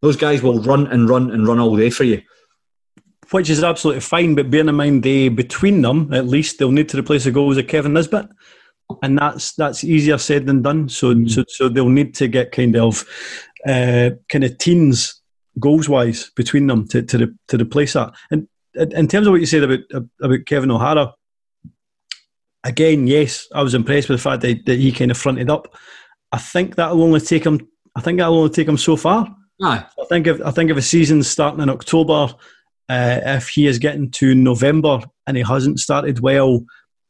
[0.00, 2.22] Those guys will run and run and run all day for you
[3.30, 4.34] which is absolutely fine.
[4.34, 7.56] But bearing in mind, they between them at least they'll need to replace the goals
[7.56, 8.28] of Kevin Nisbet,
[9.02, 10.88] and that's that's easier said than done.
[10.88, 11.30] So mm.
[11.30, 13.04] so, so they'll need to get kind of
[13.66, 15.20] uh, kind of teens
[15.58, 18.12] goals wise between them to to, to replace that.
[18.30, 19.80] And in terms of what you said about
[20.22, 21.14] about Kevin O'Hara,
[22.64, 25.76] again, yes, I was impressed with the fact that, that he kind of fronted up.
[26.32, 27.66] I think that'll only take him.
[27.96, 29.34] I think that'll only take him so far.
[29.62, 29.84] Aye.
[30.00, 32.34] I think if I think if a season's starting in October
[32.88, 36.64] uh, if he is getting to November and he hasn't started well,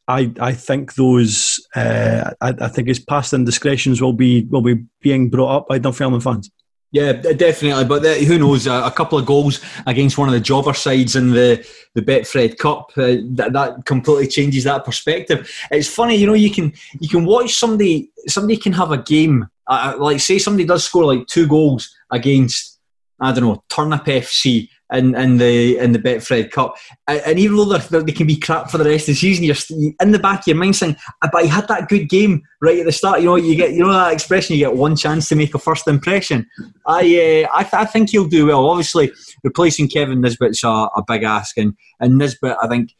[0.08, 4.84] I, I think those uh, I, I, think his past indiscretions will be will be
[5.02, 6.50] being brought up by Dunfermline fans.
[6.90, 7.84] Yeah, definitely.
[7.84, 8.66] But who knows?
[8.66, 12.56] A, a, couple of goals against one of the jobber sides in the the Betfred
[12.56, 15.50] Cup uh, that, that completely changes that perspective.
[15.70, 16.32] It's funny, you know.
[16.32, 20.64] You can you can watch somebody somebody can have a game uh, like say somebody
[20.64, 22.80] does score like two goals against
[23.20, 26.76] I don't know Turnip FC in, in the in the Betfred Cup.
[27.06, 30.12] And even though they can be crap for the rest of the season, you're in
[30.12, 32.86] the back of your mind saying, ah, "But he had that good game right at
[32.86, 35.36] the start." You know, you get you know that expression, you get one chance to
[35.36, 36.46] make a first impression.
[36.86, 38.68] I uh, I, th- I think he'll do well.
[38.68, 39.12] Obviously,
[39.44, 42.90] replacing Kevin Nisbet's a, a big ask, and and Nisbet, I think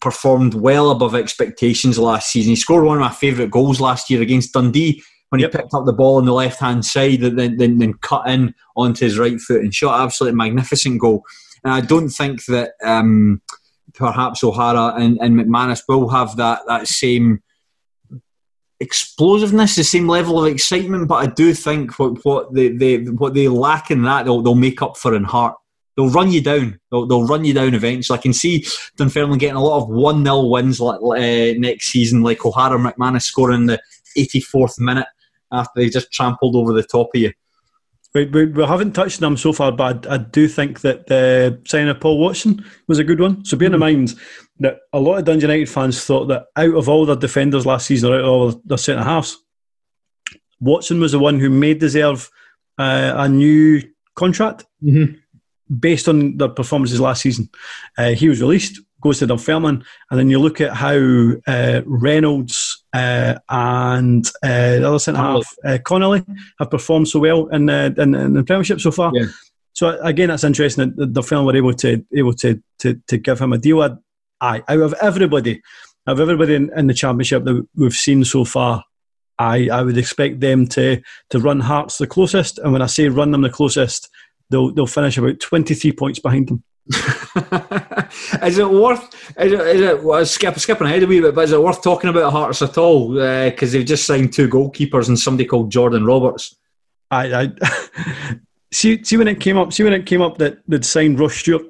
[0.00, 2.50] performed well above expectations last season.
[2.50, 5.52] He scored one of my favourite goals last year against Dundee when he yep.
[5.52, 8.54] picked up the ball on the left hand side and then, then, then, cut in
[8.76, 11.24] onto his right foot and shot absolutely magnificent goal.
[11.64, 13.40] And I don't think that um,
[13.94, 17.42] perhaps O'Hara and, and McManus will have that, that same
[18.78, 21.08] explosiveness, the same level of excitement.
[21.08, 24.54] But I do think what, what they, they what they lack in that they'll, they'll
[24.54, 25.56] make up for in heart.
[25.96, 26.78] They'll run you down.
[26.90, 28.18] They'll, they'll run you down eventually.
[28.18, 28.66] I can see
[28.98, 33.64] Dunfermline getting a lot of 1 0 wins uh, next season, like O'Hara McManus scoring
[33.64, 33.80] the
[34.14, 35.06] 84th minute
[35.52, 37.32] after they just trampled over the top of you.
[38.14, 41.60] We, we, we haven't touched them so far, but I, I do think that the
[41.66, 43.44] signing of Paul Watson was a good one.
[43.44, 43.74] So bear mm.
[43.74, 44.14] in mind
[44.58, 47.86] that a lot of Dundee United fans thought that out of all their defenders last
[47.86, 49.38] season, or out of all their centre halves,
[50.60, 52.30] Watson was the one who may deserve
[52.78, 53.82] uh, a new
[54.14, 55.14] contract mm-hmm.
[55.74, 57.48] based on their performances last season.
[57.96, 62.71] Uh, he was released, goes to Dunfermline, and then you look at how uh, Reynolds
[62.92, 66.24] uh, and uh, the other centre half, uh, Connolly,
[66.58, 69.12] have performed so well in, uh, in, in, the Premiership so far.
[69.14, 69.26] Yeah.
[69.72, 73.40] So again, that's interesting that the film were able to able to to, to give
[73.40, 73.82] him a deal.
[74.40, 75.62] Aye, out of everybody,
[76.06, 78.84] out of everybody in, in the Championship that we've seen so far,
[79.38, 81.00] I, I would expect them to
[81.30, 82.58] to run Hearts the closest.
[82.58, 84.10] And when I say run them the closest,
[84.50, 86.62] they'll they'll finish about twenty three points behind them.
[88.42, 89.14] is it worth?
[89.38, 89.60] Is it?
[89.60, 92.32] Is it well, skip, skipping ahead a wee bit, but is it worth talking about
[92.32, 93.14] Hearts at all?
[93.14, 96.56] Because uh, they've just signed two goalkeepers and somebody called Jordan Roberts.
[97.10, 97.52] I, I
[98.72, 99.02] see.
[99.04, 99.72] See when it came up.
[99.72, 101.62] See when it came up that they'd signed Ross Stewart.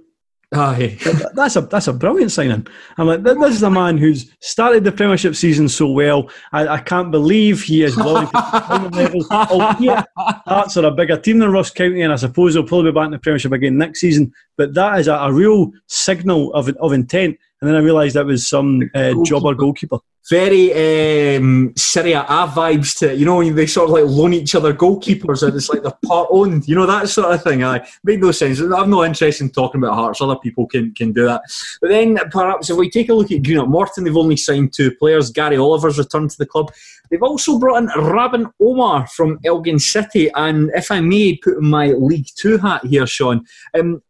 [0.53, 0.99] Aye.
[1.35, 2.67] that's a that's a brilliant signing.
[2.99, 6.31] I'm like, this is a man who's started the Premiership season so well.
[6.53, 9.25] I, I can't believe he is going to level.
[9.31, 12.95] Albeit Hearts are a bigger team than Ross County, and I suppose they'll probably be
[12.95, 14.33] back in the Premiership again next season.
[14.59, 17.39] But that is a, a real signal of of intent.
[17.61, 19.99] And then I realised that was some uh, jobber goalkeeper.
[20.31, 23.19] Very um, Serie A vibes to it.
[23.19, 26.29] You know, they sort of like loan each other goalkeepers and it's like they're part
[26.31, 27.65] owned, you know, that sort of thing.
[27.65, 28.61] I made no sense.
[28.61, 30.21] I've no interest in talking about Hearts.
[30.21, 31.43] Other people can, can do that.
[31.81, 34.95] But then perhaps if we take a look at Greenock Morton, they've only signed two
[34.95, 35.31] players.
[35.31, 36.73] Gary Oliver's returned to the club.
[37.11, 40.31] They've also brought in Rabin Omar from Elgin City.
[40.35, 43.45] And if I may put my League Two hat here, Shaughan,
[43.79, 44.03] um,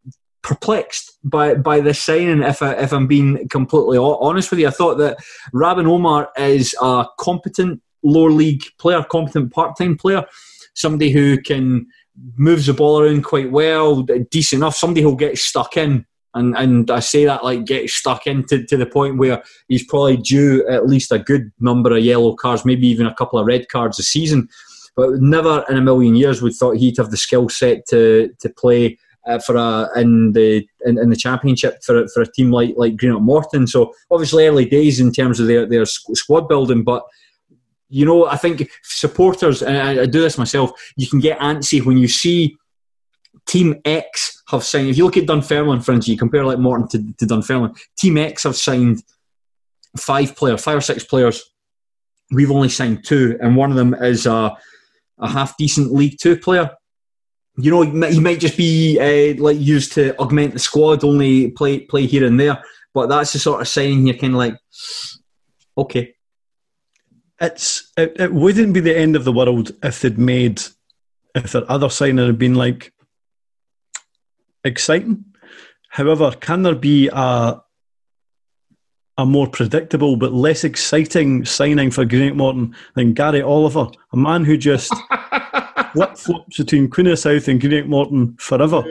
[0.42, 2.42] perplexed by by this signing.
[2.42, 5.18] If I, if I'm being completely honest with you, I thought that
[5.52, 10.24] Rabin Omar is a competent lower league player, competent part time player,
[10.74, 11.86] somebody who can
[12.36, 14.76] moves the ball around quite well, decent enough.
[14.76, 16.04] Somebody who'll get stuck in.
[16.34, 20.16] And, and I say that like get stuck into to the point where he's probably
[20.16, 23.68] due at least a good number of yellow cards, maybe even a couple of red
[23.68, 24.48] cards a season.
[24.96, 28.48] But never in a million years would thought he'd have the skill set to to
[28.48, 32.74] play uh, for a in the in, in, the championship for for a team like
[32.76, 33.66] like Greenock Morton.
[33.66, 37.04] So obviously early days in terms of their their squad building, but
[37.88, 40.72] you know I think supporters and I, do this myself.
[40.96, 42.56] You can get antsy when you see
[43.46, 44.88] Team X have signed.
[44.88, 47.74] If you look at Dunfermline, for instance, you compare like Morton to, to Dunfermline.
[47.96, 49.02] Team X have signed
[49.98, 51.42] five players, five or six players.
[52.30, 54.56] We've only signed two, and one of them is a,
[55.18, 56.70] a half decent League Two player
[57.56, 61.80] you know, he might just be uh, like used to augment the squad, only play
[61.80, 62.62] play here and there.
[62.94, 64.58] But that's the sort of sign you're kind of like,
[65.76, 66.14] okay.
[67.40, 70.62] It's it, it wouldn't be the end of the world if they'd made
[71.34, 72.92] if their other signing had been like
[74.64, 75.24] exciting.
[75.88, 77.60] However, can there be a
[79.18, 84.44] a more predictable but less exciting signing for Greenock Morton than Gary Oliver, a man
[84.44, 84.94] who just
[85.92, 88.82] flip flops between Queen of South and Greenock Morton forever.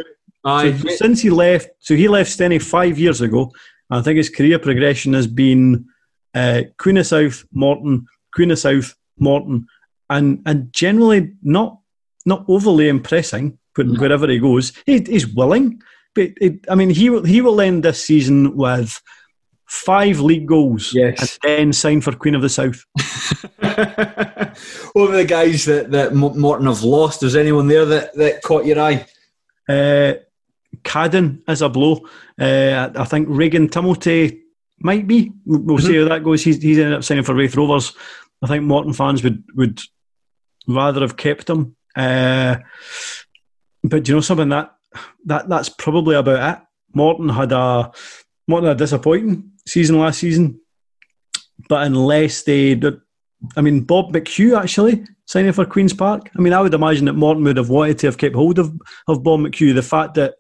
[0.44, 0.78] Aye.
[0.78, 3.52] So since he left, so he left Steny five years ago.
[3.90, 5.86] I think his career progression has been
[6.34, 9.68] uh, Queen of South, Morton, Queen of South, Morton,
[10.10, 11.80] and and generally not
[12.26, 13.58] not overly impressing.
[13.78, 14.00] No.
[14.02, 15.82] wherever he goes, he, he's willing.
[16.14, 19.02] But it, I mean, he will he will end this season with
[19.72, 21.40] five league goals, yes.
[21.42, 22.86] and then sign for Queen of the South.
[24.94, 27.24] what were the guys that, that Morton have lost?
[27.24, 29.06] Is anyone there that, that caught your eye?
[29.70, 30.16] Uh,
[30.84, 32.02] Cadden as a blow.
[32.38, 34.42] Uh, I think Reghan Tumilty
[34.82, 35.32] might be.
[35.46, 35.88] We'll mm-hmm.
[35.88, 36.44] see how that goes.
[36.44, 37.94] He's, he's ended up signing for Raith Rovers.
[38.42, 39.80] I think Morton fans would, would
[40.68, 41.78] rather have kept him.
[41.96, 42.58] Uh,
[43.86, 44.76] but you know something that
[45.26, 46.64] that that's probably about it.
[46.94, 47.92] Morton had a
[48.48, 50.60] Morton had a disappointing season last season.
[51.70, 52.80] But unless they,
[53.56, 56.30] I mean, Bob McHugh actually signing for Queen's Park.
[56.38, 58.74] I mean, I would imagine that Morton would have wanted to have kept hold of,
[59.08, 59.74] of Bob McHugh.
[59.74, 60.36] The fact that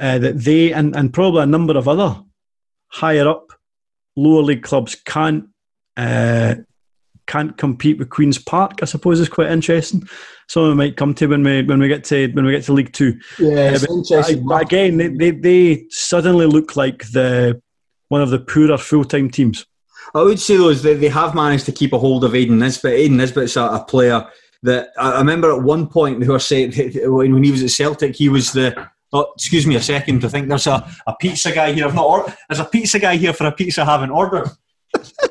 [0.00, 2.22] uh, that they and, and probably a number of other
[2.88, 3.52] higher up
[4.16, 5.48] lower league clubs can't
[5.96, 6.54] uh,
[7.26, 8.78] can't compete with Queen's Park.
[8.82, 10.08] I suppose is quite interesting.
[10.48, 12.64] Some of them might come to when we when we get to when we get
[12.64, 13.18] to League Two.
[13.38, 17.60] Yeah, uh, but, again, they, they, they suddenly look like the
[18.08, 19.66] one of the poorer full time teams.
[20.14, 22.58] I would say though is that they have managed to keep a hold of Aidan
[22.58, 22.94] Nisbet.
[22.94, 24.26] Aidan Nisbet's a, a player
[24.62, 26.72] that I remember at one point they were saying
[27.04, 30.22] when he was at Celtic he was the Oh, excuse me a second.
[30.22, 31.86] I think there's a, a pizza guy here.
[31.86, 34.50] I've not or- there's a pizza guy here for a pizza I haven't ordered.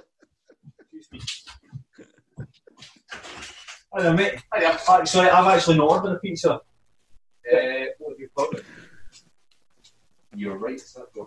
[3.97, 4.43] Hi mate.
[4.53, 6.53] Hi Sorry, I've actually not ordered a pizza.
[6.53, 6.59] Uh,
[7.97, 8.53] what have you got?
[10.35, 10.79] You're right.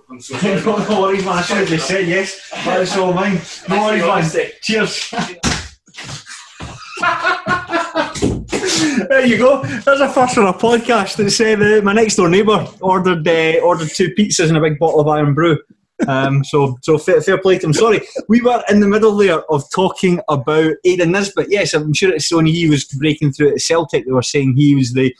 [0.08, 0.60] I'm sorry.
[0.64, 1.38] no, no worries, man.
[1.38, 2.48] I should have just said yes.
[2.64, 3.40] That's all mine.
[3.68, 4.50] No worries, man.
[4.62, 5.10] Cheers.
[9.08, 9.64] there you go.
[9.64, 13.58] There's a first for a podcast that said uh, my next door neighbour ordered uh,
[13.64, 15.58] ordered two pizzas and a big bottle of Irn-Bru.
[16.08, 17.72] Um, so, so fair, fair play to him.
[17.72, 21.48] Sorry, we were in the middle there of talking about Aidan Nisbet.
[21.50, 24.06] Yes, I'm sure it's when he was breaking through at Celtic.
[24.06, 25.14] They were saying he was the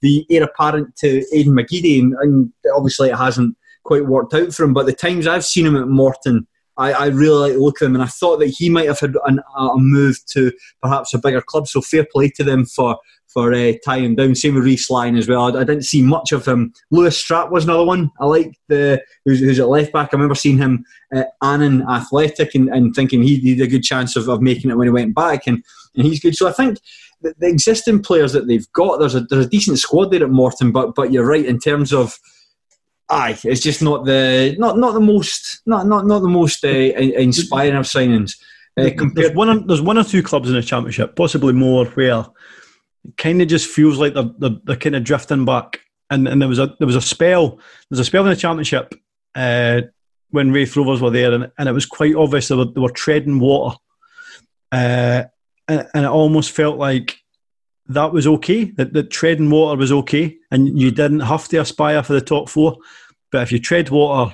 [0.00, 4.64] the heir apparent to Aidan McGeady, and, and obviously it hasn't quite worked out for
[4.64, 4.74] him.
[4.74, 7.86] But the times I've seen him at Morton, I, I, really like the look of
[7.86, 11.18] him, and I thought that he might have had an, a move to perhaps a
[11.18, 11.68] bigger club.
[11.68, 12.98] So fair play to them for
[13.34, 14.34] for uh, tying down.
[14.36, 15.44] Same with Reece Lyon as well.
[15.44, 16.72] I, I, didn't see much of him.
[16.92, 18.10] Lewis Strapp was another one.
[18.20, 20.10] I like the who's, who's, at left back.
[20.12, 24.14] I remember seeing him at Annan Athletic and, and thinking he had a good chance
[24.14, 25.62] of, of making it when he went back, and,
[25.96, 26.36] and he's good.
[26.36, 26.78] So I think
[27.22, 30.30] the, the existing players that they've got, there's a there's a decent squad there at
[30.30, 30.70] Morton.
[30.70, 32.18] But but you're right in terms of
[33.14, 36.68] aye, it's just not the not not the most not not not the most uh,
[36.68, 38.36] inspiring of signings.
[38.76, 42.26] Uh, there's one or, there's one or two clubs in the championship, possibly more, where
[43.04, 45.80] it kind of just feels like they're, they're, they're, kind of drifting back.
[46.10, 48.94] And and there was a there was a spell there's a spell in the championship
[49.34, 49.82] uh,
[50.30, 52.90] when Raith Rovers were there, and, and it was quite obvious they were, they were
[52.90, 53.76] treading water.
[54.72, 55.24] Uh,
[55.68, 57.18] and, and it almost felt like
[57.86, 62.02] that was okay, that, that treading water was okay, and you didn't have to aspire
[62.02, 62.76] for the top four.
[63.34, 64.32] But if you tread water,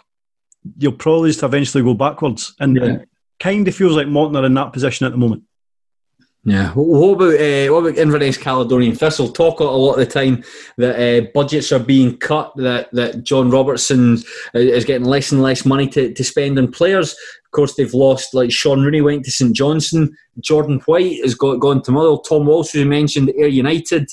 [0.76, 2.55] you'll probably just eventually go backwards.
[2.61, 2.84] And Yeah.
[2.84, 5.44] it kind of feels like Morton are in that position at the moment.
[6.44, 6.72] Yeah.
[6.74, 9.32] What about uh, what about Inverness Caledonian Thistle?
[9.32, 10.44] Talk a lot of the time
[10.76, 14.18] that uh, budgets are being cut, that that John Robertson
[14.53, 17.12] is getting less and less money to, to spend on players.
[17.12, 21.57] Of course, they've lost like Sean Rooney went to St Johnstone, Jordan White has got
[21.57, 24.11] gone to Motherwell, Tom Walsh, who you mentioned, Ayr United.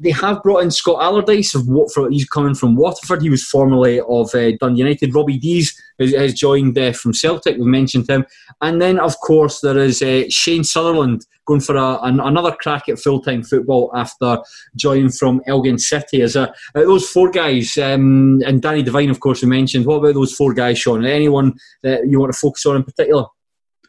[0.00, 2.12] They have brought in Scott Allardyce of Watford.
[2.12, 3.22] He's coming from Waterford.
[3.22, 5.14] He was formerly of uh, Dun United.
[5.14, 7.56] Robbie Deas has, has joined uh, from Celtic.
[7.58, 8.24] We mentioned him,
[8.60, 12.88] and then of course there is uh, Shane Sutherland going for a, an, another crack
[12.88, 14.38] at full time football after
[14.76, 16.22] joining from Elgin City.
[16.22, 19.86] As a uh, those four guys, um, and Danny Devine, of course, we mentioned.
[19.86, 21.06] What about those four guys, Shaughan?
[21.06, 23.26] Anyone that you want to focus on in particular?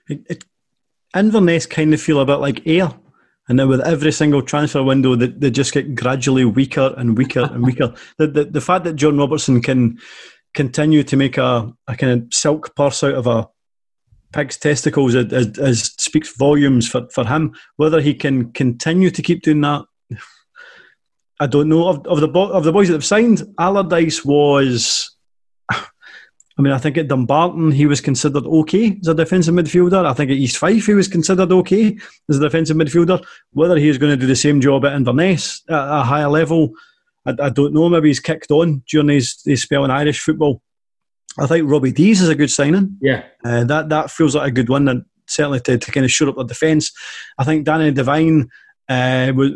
[0.10, 0.45] It, it,
[1.16, 2.93] Inverness kind of feel a bit like Ayr.
[3.48, 7.43] And then with every single transfer window, they, they just get gradually weaker and weaker
[7.43, 7.93] and weaker.
[8.18, 10.00] The, the the fact that John Robertson can
[10.54, 13.48] continue to make a, a kind of silk purse out of a
[14.34, 17.54] pig's testicles is, is, is speaks volumes for, for him.
[17.78, 19.84] Whether he can continue to keep doing that,
[21.39, 21.88] I don't know.
[21.88, 25.14] Of, of the bo- of the boys that have signed, Allardyce was.
[26.58, 30.06] I mean, I think at Dumbarton he was considered okay as a defensive midfielder.
[30.06, 31.97] I think at East Fife he was considered okay
[32.30, 33.24] as a defensive midfielder.
[33.51, 36.72] Whether he's going to do the same job at Inverness at a higher level,
[37.26, 37.89] I, I don't know.
[37.89, 40.62] Maybe he's kicked on during his, his spell in Irish football.
[41.38, 42.97] I think Robbie Deas is a good signing.
[43.01, 46.12] Yeah, Uh, that that feels like a good one, and certainly to, to kind of
[46.12, 46.93] shore up the defence.
[47.38, 48.49] I think Danny Devine
[48.88, 49.51] uh, was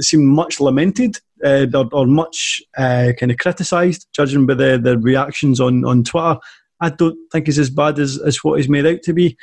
[0.00, 4.98] seemed much lamented uh, or, or much uh, kind of criticised, judging by the, the
[4.98, 6.38] reactions on, on Twitter.
[6.80, 9.36] I don't think he's as bad as, as what he's made out to be.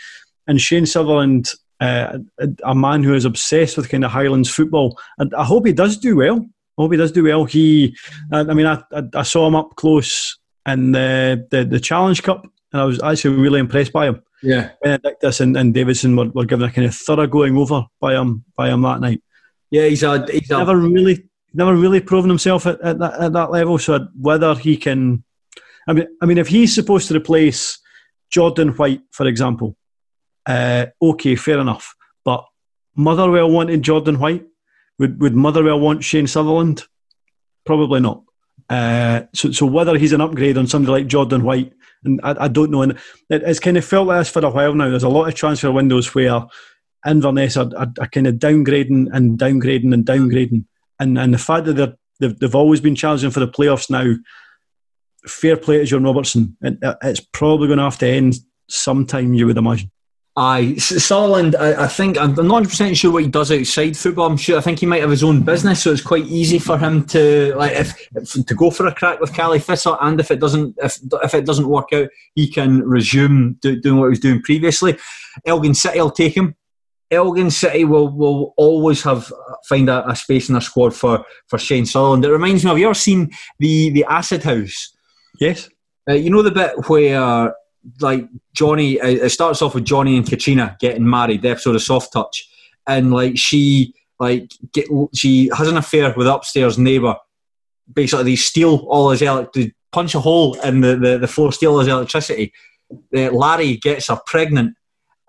[0.47, 4.99] And Shane Sutherland, uh, a, a man who is obsessed with kind of Highlands football,
[5.17, 6.39] and I hope he does do well.
[6.77, 7.45] I hope he does do well.
[7.45, 7.95] He,
[8.31, 10.37] I, I mean, I, I, I saw him up close
[10.67, 14.21] in the, the, the Challenge Cup, and I was actually really impressed by him.
[14.43, 18.13] yeah, Benedictus and, and Davidson were, were given a kind of thorough going over by
[18.15, 19.21] him by him that night.
[19.69, 19.85] yeah.
[19.85, 23.51] He's a he's a Never really, never really proven himself at, at, that, at that
[23.51, 23.77] level.
[23.77, 25.23] So whether he can,
[25.87, 27.79] I mean, I mean, if he's supposed to replace
[28.29, 29.75] Jordan White, for example,
[30.45, 31.95] uh, okay, fair enough.
[32.23, 32.45] But
[32.95, 34.45] Motherwell wanted Jordan White.
[34.99, 36.83] Would would Motherwell want Shane Sutherland?
[37.65, 38.23] Probably not.
[38.69, 41.73] Uh, so, so whether he's an upgrade on somebody like Jordan White,
[42.03, 42.83] and I, I don't know.
[42.83, 42.93] And
[43.29, 44.89] it, it's kind of felt like this for a while now.
[44.89, 46.45] There's a lot of transfer windows where
[47.05, 50.65] Inverness are, are, are kind of downgrading and downgrading and downgrading,
[51.01, 54.15] and and the fact that they're, they've they've always been challenging for the playoffs now.
[55.27, 56.57] Fair play to John Robertson.
[56.61, 58.35] It, uh, it's probably going to have to end
[58.69, 59.33] sometime.
[59.33, 59.91] You would imagine.
[60.37, 61.55] Aye, Sutherland.
[61.57, 64.27] I, I think I'm not 100 percent sure what he does outside football.
[64.27, 64.57] I'm sure.
[64.57, 67.53] I think he might have his own business, so it's quite easy for him to
[67.55, 69.97] like if, if to go for a crack with Caley Thistle.
[69.99, 73.99] And if it doesn't, if if it doesn't work out, he can resume do, doing
[73.99, 74.97] what he was doing previously.
[75.45, 76.55] Elgin City will take him.
[77.11, 79.31] Elgin City will will always have
[79.67, 82.25] find a, a space in their squad for for Shane Sutherland.
[82.25, 82.69] It reminds me.
[82.69, 84.95] Have you ever seen the the Acid House?
[85.39, 85.69] Yes.
[86.09, 87.53] Uh, you know the bit where
[87.99, 91.81] like Johnny, uh, it starts off with Johnny and Katrina getting married, the episode of
[91.81, 92.47] Soft Touch,
[92.87, 97.15] and like she like get she has an affair with upstairs neighbour.
[97.91, 101.51] Basically, they steal all his elec- they punch a hole in the, the, the floor,
[101.51, 102.53] steal his electricity.
[103.15, 104.75] Uh, Larry gets her pregnant,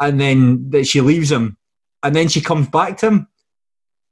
[0.00, 1.56] and then that she leaves him,
[2.02, 3.28] and then she comes back to him.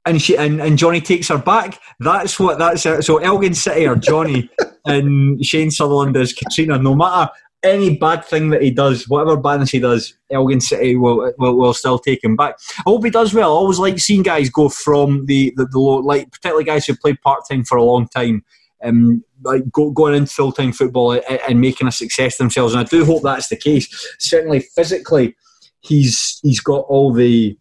[0.05, 1.79] And she and, and Johnny takes her back.
[1.99, 3.03] That's what that's it.
[3.03, 3.17] so.
[3.17, 4.49] Elgin City or Johnny
[4.85, 6.79] and Shane Sutherland is Katrina.
[6.79, 7.29] No matter
[7.63, 11.73] any bad thing that he does, whatever badness he does, Elgin City will, will will
[11.73, 12.55] still take him back.
[12.79, 13.51] I hope he does well.
[13.51, 16.95] I always like seeing guys go from the the, the low, like particularly guys who
[16.95, 18.43] played part time for a long time,
[18.83, 22.73] um, like go, going into full time football and, and making a success themselves.
[22.73, 23.87] And I do hope that's the case.
[24.19, 25.35] Certainly physically,
[25.81, 27.57] he's he's got all the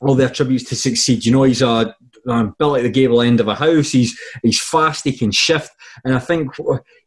[0.00, 1.24] all the attributes to succeed.
[1.24, 1.94] You know, he's a
[2.26, 3.90] um, built like the gable end of a house.
[3.90, 5.04] He's he's fast.
[5.04, 5.70] He can shift,
[6.04, 6.54] and I think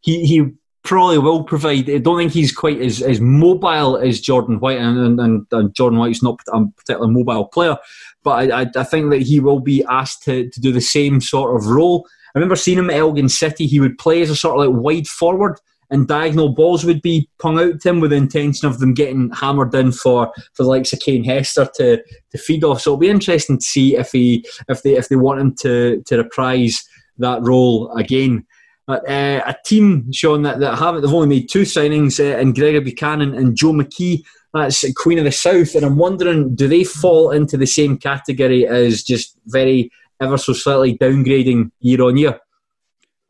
[0.02, 0.52] he he
[0.84, 1.90] probably will provide.
[1.90, 6.00] I don't think he's quite as, as mobile as Jordan White, and, and, and Jordan
[6.00, 7.78] White's not a particularly mobile player,
[8.24, 11.22] but I, I, I think that he will be asked to, to do the same
[11.22, 12.06] sort of role.
[12.36, 13.66] I remember seeing him at Elgin City.
[13.66, 15.60] He would play as a sort of like wide forward,
[15.94, 19.30] and diagonal balls would be pung out to him with the intention of them getting
[19.30, 22.82] hammered in for, for the likes of Kane Hester to, to feed off.
[22.82, 26.02] So it'll be interesting to see if he if they if they want him to
[26.08, 26.84] to reprise
[27.20, 28.46] that role again.
[28.88, 32.54] But uh, a team, Shaughan, that, that haven't, they've only made two signings uh, in
[32.54, 34.24] Gregor Buchanan and Joe McKee.
[34.54, 35.74] That's Queen of the South.
[35.76, 39.90] And I'm wondering, do they fall into the same category as just very,
[40.22, 42.40] ever so slightly downgrading year on year?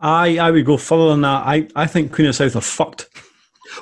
[0.03, 1.47] I, I would go further than that.
[1.47, 3.09] I, I think Queen of the South are fucked.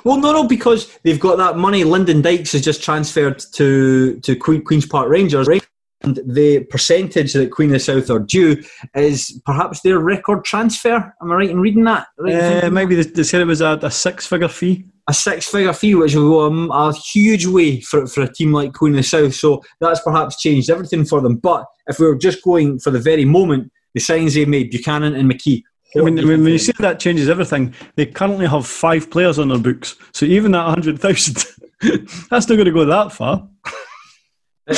[0.04, 1.84] Well, no, no, because they've got that money.
[1.84, 5.66] Lyndon Dykes has just transferred to to Queen, Queens Park Rangers, right?
[6.02, 8.62] And the percentage that Queen of the South are due
[8.94, 11.14] is perhaps their record transfer.
[11.20, 12.06] Am I right in reading that?
[12.18, 14.84] Right uh, maybe they, they said it was a, a six-figure fee.
[15.08, 18.72] A six-figure fee, which will go a, a, huge way for for a team like
[18.72, 19.34] Queen of the South.
[19.34, 21.36] So that's perhaps changed everything for them.
[21.36, 25.14] But if we were just going for the very moment, the signs they made, Buchanan
[25.14, 25.62] and McKee,
[25.96, 29.58] I mean, when you say that changes everything, they currently have five players on their
[29.58, 29.96] books.
[30.12, 31.44] So even that 100,000,
[32.30, 33.46] that's not going to go that far.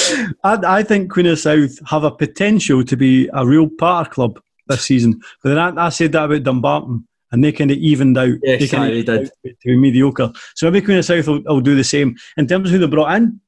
[0.43, 4.41] I, I, think Queen of South have a potential to be a real parter club
[4.67, 5.21] this season.
[5.43, 8.39] But then I, I said that about Dumbarton, and they kind of evened out.
[8.43, 9.31] Yes, they kind of did.
[9.45, 10.33] To be mediocre.
[10.55, 12.17] So maybe Queen of South will, will, do the same.
[12.37, 13.41] In terms of who they brought in,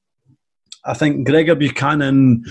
[0.85, 2.45] I think Gregor Buchanan,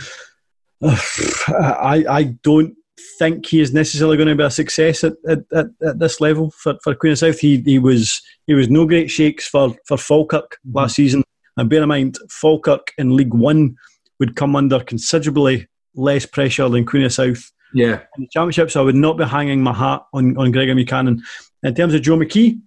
[0.83, 0.99] uh,
[1.47, 2.75] I, I don't
[3.17, 6.51] think he is necessarily going to be a success at, at, at, at, this level
[6.51, 7.39] for, for Queen of South.
[7.39, 10.77] He, he was he was no great shakes for, for Falkirk mm-hmm.
[10.77, 11.23] last season.
[11.57, 13.75] And bear in mind, Falkirk in League One
[14.19, 17.51] would come under considerably less pressure than Queen of South.
[17.73, 18.01] Yeah.
[18.17, 21.23] In the championships, I would not be hanging my hat on, on Gregor Buchanan.
[21.63, 22.59] In terms of Joe McKee,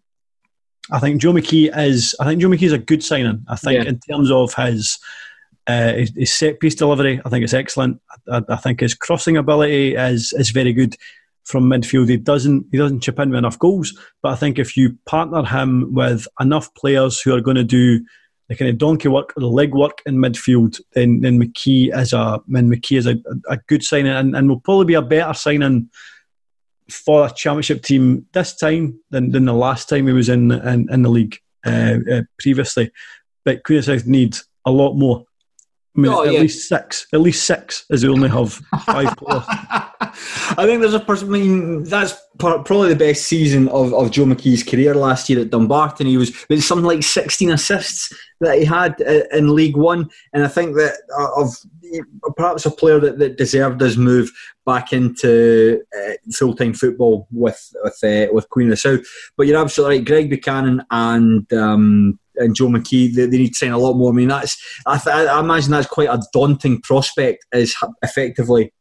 [0.90, 3.44] I think Joe McKee is I think Joe McKee is a good signing.
[3.49, 3.88] I think yeah.
[3.88, 4.99] in terms of his
[5.68, 8.00] uh, his, his, set piece delivery, I think it's excellent.
[8.30, 10.96] I, I, think his crossing ability is is very good
[11.44, 12.08] from midfield.
[12.08, 15.44] He doesn't he doesn't chip in with enough goals, but I think if you partner
[15.44, 18.04] him with enough players who are going to do
[18.48, 22.14] the kind of donkey work or the leg work in midfield, then then McKee is
[22.14, 23.16] a then McKee is a,
[23.50, 25.90] a good signing and, and will probably be a better signing
[26.90, 30.90] for a championship team this time than, than the last time he was in in,
[30.90, 32.90] in the league uh, uh, previously.
[33.44, 35.24] But Queen South needs a lot more.
[35.97, 36.41] I mean, oh, at yeah.
[36.41, 37.07] least six.
[37.12, 38.53] At least six, as they only have
[38.84, 39.45] five players.
[39.49, 41.28] I think there's a person.
[41.28, 45.51] I mean, that's probably the best season of, of Joe McKee's career last year at
[45.51, 46.07] Dumbarton.
[46.07, 50.45] He was with something like 16 assists that he had uh, in League One, and
[50.45, 51.57] I think that uh, of
[52.36, 54.30] perhaps a player that, that deserved his move
[54.66, 59.01] back into uh, full time football with with uh, with Queen of the South.
[59.36, 61.53] But you're absolutely right, Greg Buchanan and.
[61.53, 64.12] Um, and Joe McKee, they, they, need to sign a lot more.
[64.12, 67.47] I mean, that's I, th- I imagine that's quite a daunting prospect.
[67.53, 68.72] Is effectively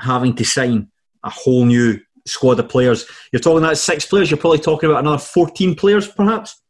[0.00, 0.90] having to sign
[1.24, 3.06] a whole new squad of players.
[3.32, 4.30] You're talking about six players.
[4.30, 6.60] You're probably talking about another fourteen players, perhaps.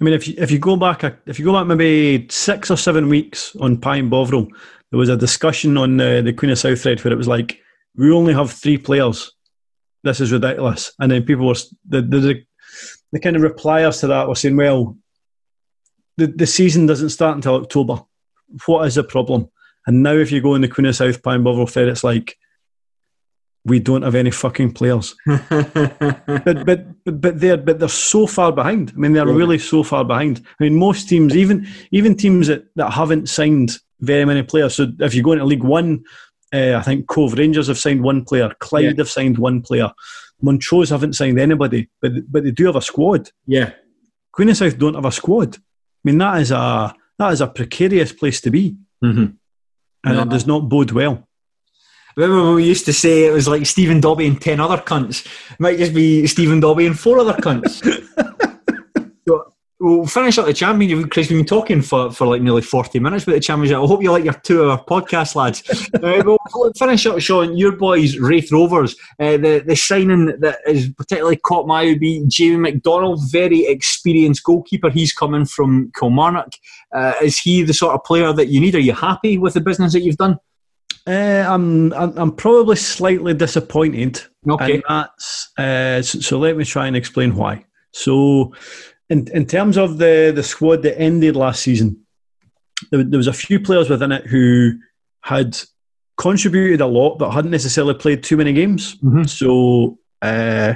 [0.00, 2.76] I mean, if you, if you go back if you go back maybe six or
[2.76, 4.48] seven weeks on Pie and Bovril,
[4.90, 7.60] there was a discussion on the, the Queen of South thread where it was like,
[7.96, 9.32] we only have three players.
[10.02, 10.92] This is ridiculous.
[10.98, 11.54] And then people were
[11.86, 12.42] the the,
[13.12, 14.96] the kind of repliers to that were saying, well,
[16.16, 18.02] the, the season doesn't start until October.
[18.66, 19.48] What is the problem?
[19.86, 22.04] And now, if you go in the Queen of South Pie and Bovril Fair, it's
[22.04, 22.36] like,
[23.64, 25.14] we don't have any fucking players.
[25.26, 28.92] but, but but they're but they're so far behind.
[28.94, 29.34] I mean, they're yeah.
[29.34, 30.44] really so far behind.
[30.58, 34.74] I mean, most teams, even even teams that, that haven't signed very many players.
[34.74, 36.04] So if you go into League One,
[36.52, 38.92] uh, I think Cove Rangers have signed one player, Clyde yeah.
[38.98, 39.92] have signed one player.
[40.42, 43.30] Montrose haven't signed anybody, but but they do have a squad.
[43.46, 43.72] Yeah,
[44.32, 45.56] Queen of South don't have a squad.
[45.56, 45.60] I
[46.04, 49.26] mean that is a that is a precarious place to be, mm-hmm.
[50.04, 50.22] and no.
[50.22, 51.26] it does not bode well.
[52.16, 55.26] Remember when we used to say it was like Stephen Dobbie and ten other cunts?
[55.52, 57.80] It might just be Stephen Dobbie and four other cunts.
[59.82, 61.30] We'll finish up the championship, Chris.
[61.30, 63.78] We've been talking for, for like nearly 40 minutes about the championship.
[63.78, 65.62] I hope you like your two hour podcast, lads.
[65.94, 66.22] uh,
[66.54, 67.58] we'll finish up, Shaughan.
[67.58, 68.94] Your boys, Raith Rovers.
[69.18, 73.64] Uh, the, the signing that has particularly caught my eye would be Jamie McDonald, very
[73.66, 74.90] experienced goalkeeper.
[74.90, 76.52] He's coming from Kilmarnock.
[76.94, 78.74] Uh, is he the sort of player that you need?
[78.74, 80.38] Are you happy with the business that you've done?
[81.06, 84.20] Uh, I'm, I'm, I'm probably slightly disappointed.
[84.46, 84.74] Okay.
[84.74, 87.64] And that's uh, so, so, let me try and explain why.
[87.92, 88.52] So
[89.10, 92.06] in, in terms of the, the squad that ended last season,
[92.90, 94.78] there, there was a few players within it who
[95.22, 95.58] had
[96.16, 98.94] contributed a lot but hadn't necessarily played too many games.
[98.96, 99.24] Mm-hmm.
[99.24, 100.74] So uh,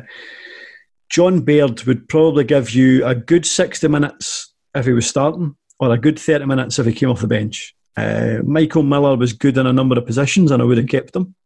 [1.09, 5.93] John Baird would probably give you a good 60 minutes if he was starting or
[5.93, 7.75] a good 30 minutes if he came off the bench.
[7.97, 11.15] Uh, Michael Miller was good in a number of positions and I would have kept
[11.15, 11.37] him.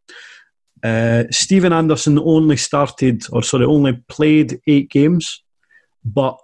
[0.83, 5.43] Uh, Stephen Anderson only started, or sorry, only played eight games,
[6.05, 6.39] but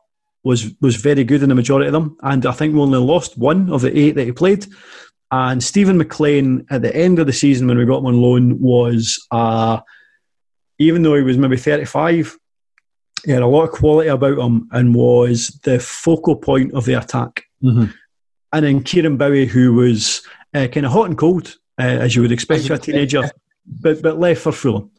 [0.44, 2.16] was was very good in the majority of them.
[2.22, 4.66] And I think we only lost one of the eight that he played.
[5.30, 8.60] And Stephen McLean at the end of the season when we got him on loan
[8.60, 9.82] was a
[10.78, 12.36] even though he was maybe 35,
[13.24, 16.94] he had a lot of quality about him and was the focal point of the
[16.94, 17.44] attack.
[17.62, 17.86] Mm-hmm.
[18.52, 20.22] And then Kieron Bowie, who was
[20.52, 23.22] uh, kind of hot and cold, uh, as you would expect for a teenager,
[23.66, 24.90] but, but left for Fulham.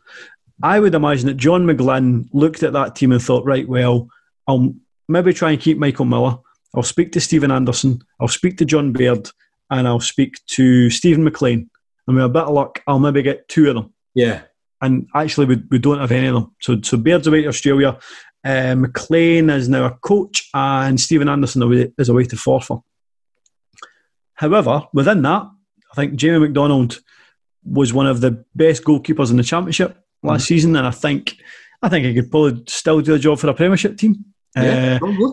[0.64, 4.08] I would imagine that John McGlynn looked at that team and thought, right, well,
[4.48, 4.74] I'll
[5.08, 6.38] maybe try and keep Michael Miller.
[6.76, 8.02] I'll speak to Stephen Anderson.
[8.20, 9.30] I'll speak to John Baird.
[9.70, 11.70] And I'll speak to Stephen McLean.
[12.08, 13.94] And with a bit of luck, I'll maybe get two of them.
[14.14, 14.42] Yeah.
[14.80, 16.56] And actually, we, we don't have any of them.
[16.62, 17.98] So, so Baird's away to Australia.
[18.44, 22.84] Uh, McLean is now a coach, and Stephen Anderson away, is away to Forfar.
[24.36, 25.50] However, within that,
[25.92, 27.00] I think Jamie McDonald
[27.64, 30.48] was one of the best goalkeepers in the championship last mm.
[30.48, 31.38] season, and I think
[31.82, 34.26] I think he could probably still do a job for a Premiership team.
[34.56, 35.32] Yeah, uh,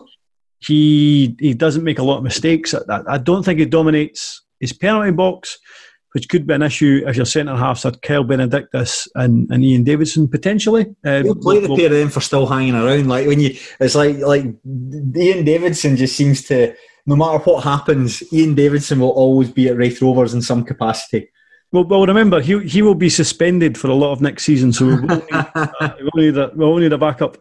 [0.59, 2.75] he he doesn't make a lot of mistakes.
[2.75, 5.59] I, I, don't think he dominates his penalty box,
[6.13, 9.85] which could be an issue if your centre halves had Kyle Benedictus and, and Iain
[9.85, 10.87] Davidson potentially.
[11.05, 13.09] Uh, You'll play the pair of them for still hanging around.
[13.09, 16.75] Like when you, it's like like Iain Davidson just seems to.
[17.05, 21.29] No matter what happens, Iain Davidson will always be at Raith Rovers in some capacity.
[21.73, 24.87] Well, well, remember he he will be suspended for a lot of next season, so
[24.87, 27.39] we will need, uh, need, a, need a backup.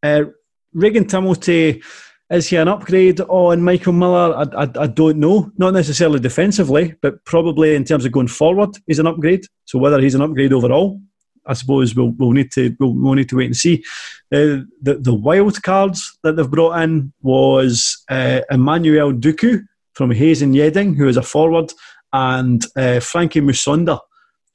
[0.00, 0.26] Uh,
[0.74, 1.82] Reghan Tumilty
[2.30, 4.36] is he an upgrade on Michael Miller?
[4.36, 5.50] I, I, I, don't know.
[5.58, 9.44] Not necessarily defensively, but probably in terms of going forward, he's an upgrade.
[9.64, 11.00] So whether he's an upgrade overall,
[11.44, 13.82] I suppose we'll, we'll need to we'll, we'll need to wait and see.
[14.32, 19.64] Uh, the the wild cards that they've brought in was uh, Emmanuel Duku
[19.94, 21.72] from Hayes and Yeading, who is a forward,
[22.12, 23.98] and uh, Frankie Musonda,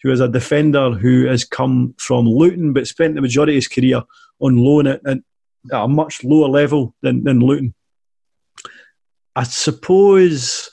[0.01, 3.67] who is a defender who has come from Luton but spent the majority of his
[3.67, 4.01] career
[4.39, 5.17] on loan at, at
[5.71, 7.73] at a much lower level than, than Luton.
[9.35, 10.69] I suppose,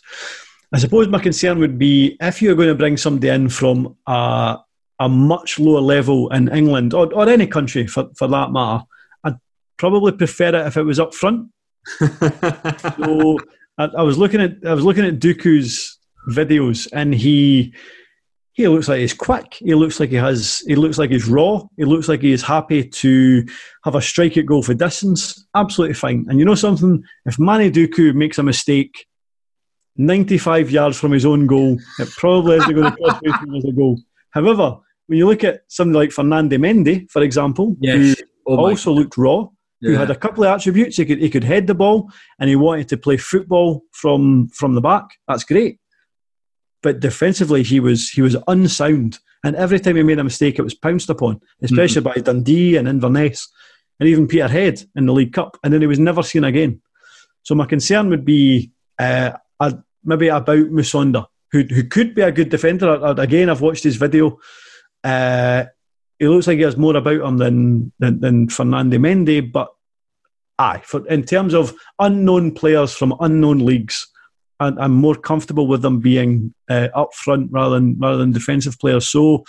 [0.73, 4.59] I suppose my concern would be if you're going to bring somebody in from a,
[5.01, 8.85] a much lower level in England or, or any country for, for that matter,
[9.25, 9.37] I'd
[9.79, 11.51] probably prefer it if it was up front.
[11.99, 13.39] so
[13.79, 17.75] I, I, was looking at I was looking at Duku's videos and he
[18.55, 19.55] he looks like he's quick.
[19.55, 20.63] He looks like he has.
[20.67, 21.63] He looks like he's raw.
[21.77, 23.47] He looks like he is happy to
[23.85, 25.47] have a strike at goal for distance.
[25.55, 26.27] Absolutely fine.
[26.29, 27.03] And you know something?
[27.25, 29.07] If Manny Duku makes a mistake,
[29.97, 33.73] ninety-five yards from his own goal, it probably isn't going to cost him as a
[33.73, 33.99] goal.
[34.31, 34.77] However,
[35.07, 37.97] when you look at something like Fernando Mendy, for example, yes.
[37.97, 39.01] who oh also God.
[39.01, 39.47] looked raw,
[39.81, 39.93] yeah.
[39.93, 40.99] who had a couple of attributes.
[40.99, 44.75] He could he could head the ball, and he wanted to play football from from
[44.75, 45.07] the back.
[45.27, 45.79] That's great
[46.83, 50.63] but defensively he was he was unsound, and every time he made a mistake, it
[50.63, 52.21] was pounced upon, especially mm-hmm.
[52.21, 53.49] by Dundee and Inverness,
[54.01, 56.81] and even Peterhead in the League Cup, and then he was never seen again.
[57.43, 59.33] So my concern would be uh,
[60.05, 62.99] maybe about Musonda, who who could be a good defender.
[63.19, 64.39] Again, I've watched his video.
[65.05, 65.65] Uh,
[66.19, 69.73] he looks like he has more about him than than, than Fernando Mendy, but
[70.59, 74.07] aye, for, in terms of unknown players from unknown leagues,
[74.65, 79.09] I'm more comfortable with them being uh, up front rather than rather than defensive players.
[79.09, 79.45] So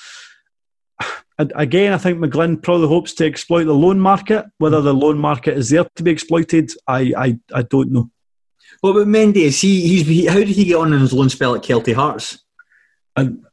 [1.38, 4.46] again, I think McGlynn probably hopes to exploit the loan market.
[4.58, 8.10] Whether the loan market is there to be exploited, I I, I don't know.
[8.82, 11.30] Well, but Mendy, is he, he's, he, how did he get on in his loan
[11.30, 12.44] spell at Kelty Hearts?
[13.16, 13.46] And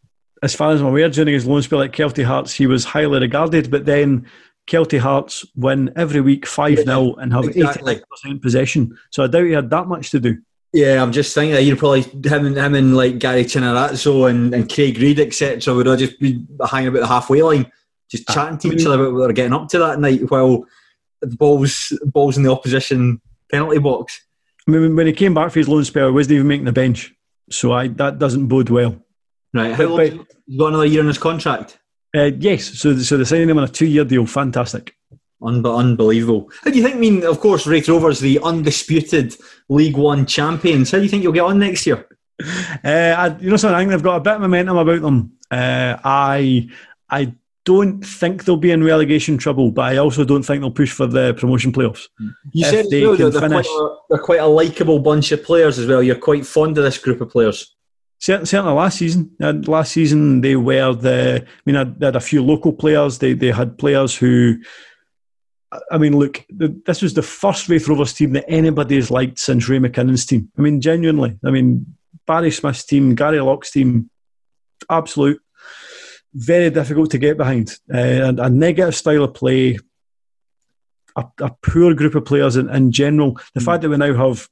[0.42, 3.20] as far as I'm aware, during his loan spell at Kelty Hearts, he was highly
[3.20, 3.70] regarded.
[3.70, 4.26] But then
[4.66, 8.02] Kelty Hearts win every week 5 0 and have exactly.
[8.24, 8.98] 89% possession.
[9.11, 10.38] So I doubt he had that much to do.
[10.72, 14.54] Yeah, I'm just thinking that you'd probably him and him and like Gary Chinnirazzo and,
[14.54, 15.74] and Craig Reid etc.
[15.74, 17.70] would all just be hanging about the halfway line,
[18.08, 20.64] just uh, chatting to each other about what they're getting up to that night while
[21.20, 24.24] the balls balls in the opposition penalty box.
[24.68, 26.72] I mean, when he came back for his loan spell, he wasn't even making the
[26.72, 27.12] bench,
[27.50, 28.96] so I that doesn't bode well.
[29.52, 30.26] Right, how but, long?
[30.48, 31.80] But, got another year on his contract.
[32.14, 34.24] Uh, yes, so so they're signing him on a two-year deal.
[34.26, 34.94] Fantastic.
[35.43, 36.51] Un- unbelievable.
[36.62, 36.97] How do you think?
[36.97, 39.36] I mean, of course, Raith Rovers, the undisputed
[39.68, 40.91] League One champions.
[40.91, 42.07] How do you think you'll get on next year?
[42.84, 45.32] Uh, I, you know something, I think they've got a bit of momentum about them.
[45.51, 46.68] Uh, I,
[47.09, 47.34] I
[47.64, 51.07] don't think they'll be in relegation trouble, but I also don't think they'll push for
[51.07, 52.09] the promotion playoffs.
[52.53, 55.78] You said they well, they're, finish, quite a, they're quite a likeable bunch of players
[55.78, 56.03] as well.
[56.03, 57.74] You're quite fond of this group of players.
[58.18, 59.34] Certainly, last season.
[59.41, 61.43] last season, they were the.
[61.47, 63.18] I mean, they had a few local players.
[63.18, 64.59] They they had players who
[65.90, 69.68] I mean, look, this was the first Raith Rovers team that anybody has liked since
[69.68, 70.50] Ray McKinnon's team.
[70.58, 71.38] I mean, genuinely.
[71.44, 71.96] I mean,
[72.26, 74.10] Barry Smith's team, Gary Locke's team,
[74.88, 75.40] absolute,
[76.34, 77.70] very difficult to get behind.
[77.92, 79.78] Uh, and a negative style of play,
[81.16, 83.38] a, a poor group of players in, in general.
[83.54, 83.64] The mm.
[83.64, 84.48] fact that we now have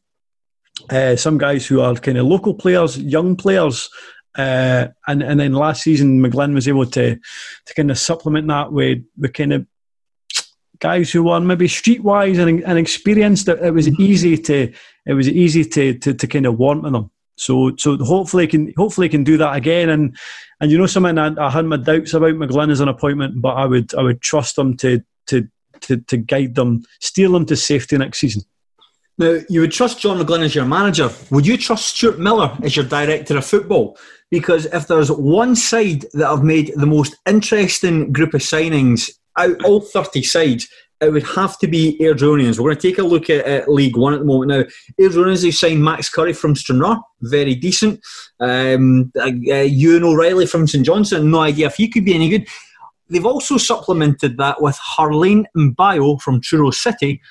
[0.90, 3.90] uh, some guys who are kind of local players, young players,
[4.38, 7.16] Uh, and and then last season, McGlynn was able to
[7.66, 9.66] to kind of supplement that with with kind of
[10.80, 13.48] guys who were maybe streetwise and, and experienced.
[13.48, 14.02] It, it was mm-hmm.
[14.02, 14.72] easy to
[15.06, 17.10] it was easy to to, to kind of warm to them.
[17.36, 19.88] So so hopefully can hopefully can do that again.
[19.88, 20.16] And
[20.60, 23.56] and you know something I, I had my doubts about McGlynn as an appointment, but
[23.56, 25.48] I would I would trust them to to
[25.82, 28.42] to, to guide them, steer them to safety next season.
[29.16, 31.10] Now, you would trust John McGlynn as your manager.
[31.30, 33.98] Would you trust Stuart Miller as your director of football?
[34.30, 39.64] Because if there's one side that have made the most interesting group of signings out
[39.64, 40.68] all 30 sides,
[41.00, 42.58] it would have to be Airdrieonians.
[42.58, 44.64] We're going to take a look at, at League One at the moment now.
[45.00, 48.00] Airdrieonians, they signed Max Curry from Stranraer, very decent.
[48.40, 52.48] Um, uh, Ewan O'Reilly from St Johnstone, no idea if he could be any good.
[53.08, 57.22] They've also supplemented that with Harlene Mbayo from Truro City,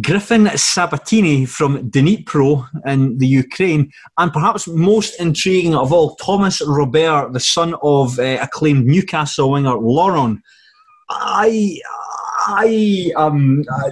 [0.00, 7.32] Griffin Sabatini from Dnipro in the Ukraine, and perhaps most intriguing of all, Thomas Robert,
[7.32, 10.40] the son of uh, acclaimed Newcastle winger Laurent.
[11.10, 11.80] I,
[12.46, 13.90] I, um, uh,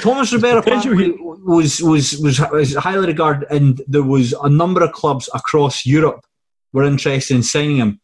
[0.00, 5.28] Thomas Robert was, was was was highly regarded, and there was a number of clubs
[5.32, 6.24] across Europe
[6.72, 8.00] were interested in signing him.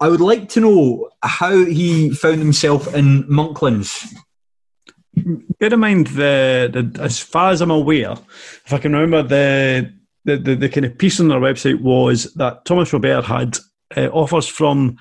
[0.00, 4.14] I would like to know how he found himself in Monklands.
[5.14, 8.12] Bear in mind the, the as far as I'm aware,
[8.66, 9.92] if I can remember the
[10.24, 13.58] the, the, the kind of piece on their website was that Thomas Robert had
[13.96, 14.96] uh, offers from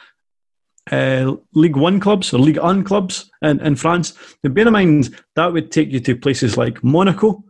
[0.92, 4.14] uh, League One clubs or League One clubs in, in France.
[4.44, 7.44] Now, bear in mind that would take you to places like Monaco,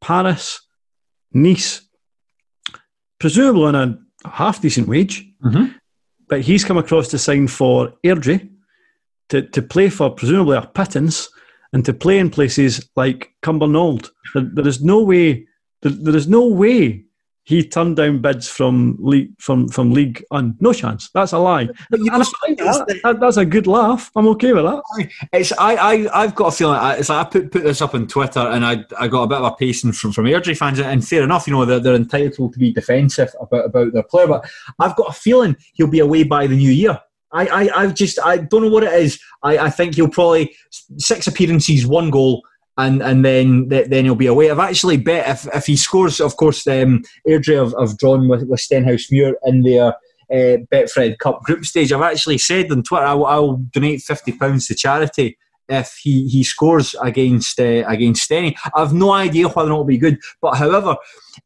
[0.00, 0.60] Paris,
[1.32, 1.82] Nice,
[3.18, 5.26] presumably on a half decent wage.
[5.44, 5.76] Mm-hmm.
[6.28, 8.48] But he's come across to sign for Airdrie
[9.28, 11.28] to, to play for presumably a pittance
[11.72, 14.08] and to play in places like Cumbernauld.
[14.34, 15.46] There, there is no way.
[15.82, 17.05] There, there is no way
[17.46, 21.10] he turned down bids from league from from league on no chance.
[21.14, 21.68] That's a lie.
[21.90, 24.10] But you know, that, that, that's a good laugh.
[24.16, 24.82] I'm okay with that.
[25.32, 28.08] It's I I I've got a feeling it's like I put put this up on
[28.08, 31.06] Twitter and I I got a bit of a pacing from from Airdrie fans and
[31.06, 34.44] fair enough, you know they're, they're entitled to be defensive about about their player, but
[34.80, 37.00] I've got a feeling he'll be away by the new year.
[37.32, 39.20] I, I, I just I don't know what it is.
[39.44, 40.56] I, I think he'll probably
[40.98, 42.42] six appearances, one goal,
[42.78, 44.50] and and then then he'll be away.
[44.50, 48.44] I've actually bet if, if he scores, of course, um, Airdrie have, have drawn with,
[48.44, 49.94] with Stenhousemuir in their
[50.30, 51.92] uh, Betfred Cup group stage.
[51.92, 55.98] I've actually said on Twitter I will, I will donate fifty pounds to charity if
[56.02, 58.56] he, he scores against uh, against Steny.
[58.74, 60.96] I've no idea whether or not it'll be good, but however,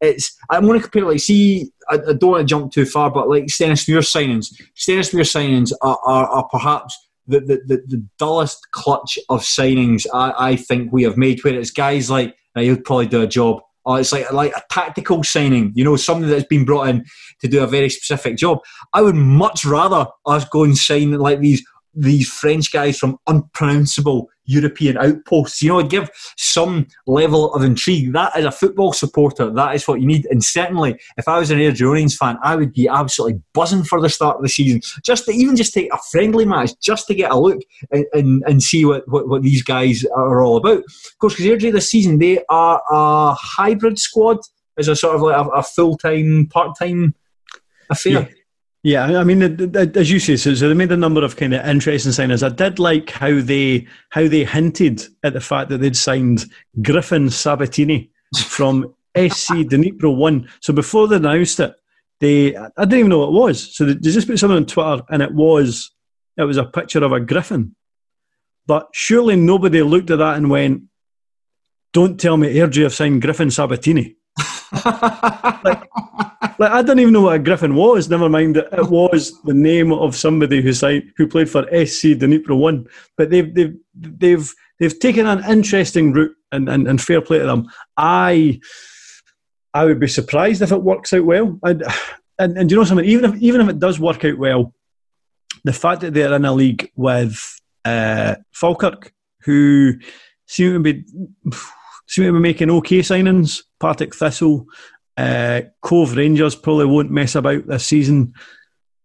[0.00, 3.10] it's I'm going to compare like see I, I, don't want to jump too far,
[3.10, 6.98] but like Stenhousemuir signings, Stenhousemuir signings are, are, are perhaps
[7.30, 11.54] the, the, the, the, dullest clutch of signings I, I think we have made, where
[11.54, 13.60] it's guys like he'll probably do a job.
[13.86, 17.04] Or it's like like a tactical signing, you know, something that's been brought in
[17.40, 18.58] to do a very specific job.
[18.92, 21.64] I would much rather us go and sign like these
[21.94, 25.62] these French guys from unpronounceable European outposts.
[25.62, 28.12] You know, give some level of intrigue.
[28.12, 29.50] That is a football supporter.
[29.50, 30.26] That is what you need.
[30.30, 34.08] And certainly, if I was an Airdrieonians fan, I would be absolutely buzzing for the
[34.08, 34.80] start of the season.
[35.04, 38.42] Just to even just take a friendly match, just to get a look and, and,
[38.46, 40.78] and see what, what, what, these guys are all about.
[40.78, 44.38] Of course, because Airdrie this season, they are a hybrid squad
[44.78, 47.14] as a sort of like a, a full time, part time
[47.88, 48.12] affair.
[48.12, 48.28] Yeah.
[48.82, 49.42] Yeah, I mean,
[49.76, 52.42] as you say, so, they made a number of kind of interesting signings.
[52.42, 56.46] I did like how they how they hinted at the fact that they'd signed
[56.80, 60.48] Griffin Sabatini from SC Dnipro One.
[60.60, 61.74] So before they announced it,
[62.20, 63.76] they I didn't even know what it was.
[63.76, 65.90] So they just put something on Twitter, and it was
[66.38, 67.76] it was a picture of a griffin.
[68.66, 70.84] But surely nobody looked at that and went,
[71.92, 74.16] "Don't tell me Airdrie have signed Griffin Sabatini."
[75.64, 75.82] like,
[76.60, 78.10] like I didn't even know what a griffin was.
[78.10, 82.12] Never mind that it was the name of somebody who signed, who played for SC
[82.20, 82.86] Dnipro One.
[83.16, 87.46] But they've they've they've they've taken an interesting route, and, and, and fair play to
[87.46, 87.66] them.
[87.96, 88.60] I
[89.72, 91.58] I would be surprised if it works out well.
[91.62, 91.82] And,
[92.38, 94.74] and and you know something, even if even if it does work out well,
[95.64, 97.42] the fact that they're in a league with
[97.86, 99.94] uh, Falkirk, who
[100.46, 101.04] seem to be
[102.06, 103.62] seem to be making okay signings.
[103.78, 104.66] Partick Thistle,
[105.20, 108.32] uh, Cove Rangers probably won't mess about this season.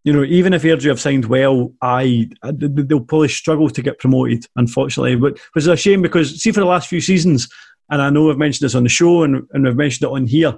[0.04, 4.46] You know, even if Airdrie have signed well, I they'll probably struggle to get promoted,
[4.54, 5.16] unfortunately.
[5.16, 7.48] But which is a shame because see for the last few seasons,
[7.90, 10.26] and I know I've mentioned this on the show and, and I've mentioned it on
[10.26, 10.56] here.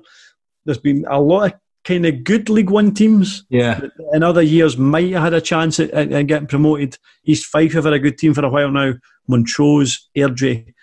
[0.65, 3.45] There's been a lot of kind of good League One teams.
[3.49, 3.81] Yeah.
[4.13, 6.99] In other years, might have had a chance at, at, at getting promoted.
[7.25, 8.93] East Fife have had a good team for a while now.
[9.27, 10.75] Montrose, Airdrie,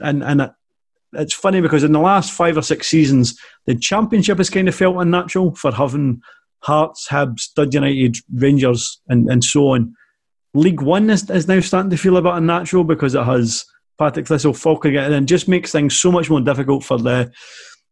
[0.00, 0.50] and and
[1.12, 4.74] it's funny because in the last five or six seasons, the championship has kind of
[4.74, 6.22] felt unnatural for having
[6.60, 9.94] Hearts, Hibs, Dud United, Rangers, and, and so on.
[10.54, 13.64] League One is, is now starting to feel a bit unnatural because it has
[13.98, 17.32] Partick Thistle, Falkirk, and it just makes things so much more difficult for the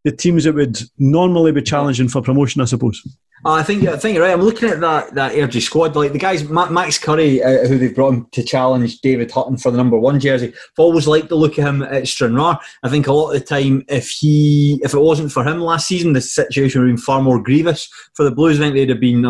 [0.05, 3.03] the teams that would normally be challenging for promotion, I suppose.
[3.43, 4.35] Uh, I think I think you're right.
[4.35, 5.97] I'm looking at that that Airdrie squad.
[5.97, 9.71] Like the guys, Max Curry, uh, who they've brought him to challenge David Hutton for
[9.71, 10.49] the number one jersey.
[10.49, 12.59] I've always liked the look of him at Stranraer.
[12.83, 15.89] I think a lot of the time, if he, if it wasn't for him last
[15.89, 18.61] season, the situation would have been far more grievous for the Blues.
[18.61, 19.23] I think they'd have been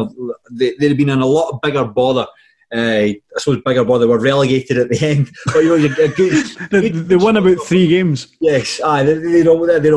[0.50, 2.26] they'd have been in a lot bigger bother
[2.72, 5.30] uh, I suppose bigger brother were relegated at the end.
[5.46, 8.28] But you know, you're, good, they, they won about three games.
[8.40, 9.90] Yes, aye, they, they, they, they.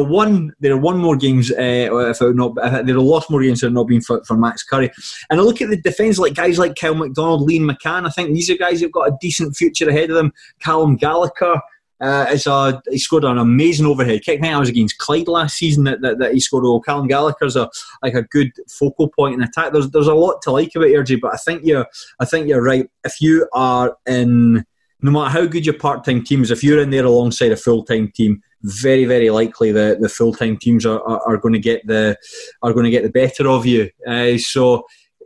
[0.60, 1.52] There are one more games.
[1.52, 4.64] Uh, if it not, if are lost more games had not been for, for Max
[4.64, 4.92] Curry.
[5.30, 8.08] And I look at the defence, like guys like Kyle McDonald, Liam McCann.
[8.08, 10.34] I think these are guys who've got a decent future ahead of them.
[10.60, 11.62] Callum Gallagher.
[12.02, 14.40] Uh, it's a, he scored an amazing overhead kick.
[14.40, 16.66] I think I was against Clyde last season that, that, that he scored.
[16.66, 17.70] Oh, Callum Gallagher's a
[18.02, 19.72] like a good focal point in attack.
[19.72, 21.88] There's there's a lot to like about Airdrie, but I think you're
[22.20, 22.90] I think you're right.
[23.06, 24.66] If you are in
[25.02, 27.58] no matter how good your part time team is, if you're in there alongside a
[27.58, 31.54] full time team, very very likely the, the full time teams are, are, are, going
[31.54, 32.18] to get the
[32.62, 33.90] are going to get the better of you.
[34.08, 34.86] Uh, so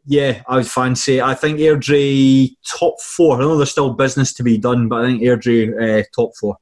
[0.10, 1.22] yeah, I would fancy.
[1.22, 3.36] I think Airdrie top four.
[3.36, 6.58] I know there's still business to be done, but I think Airdrie uh, top four.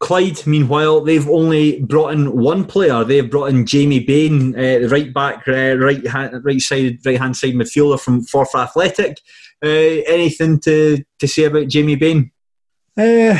[0.00, 3.04] Clyde, meanwhile, they've only brought in one player.
[3.04, 7.18] They've brought in Jamie Bain, uh, the right back, uh, right hand, right side, right
[7.18, 9.20] hand side midfielder from Forfar Athletic.
[9.64, 12.32] Uh, anything to, to say about Jamie Bain?
[12.98, 13.38] Uh,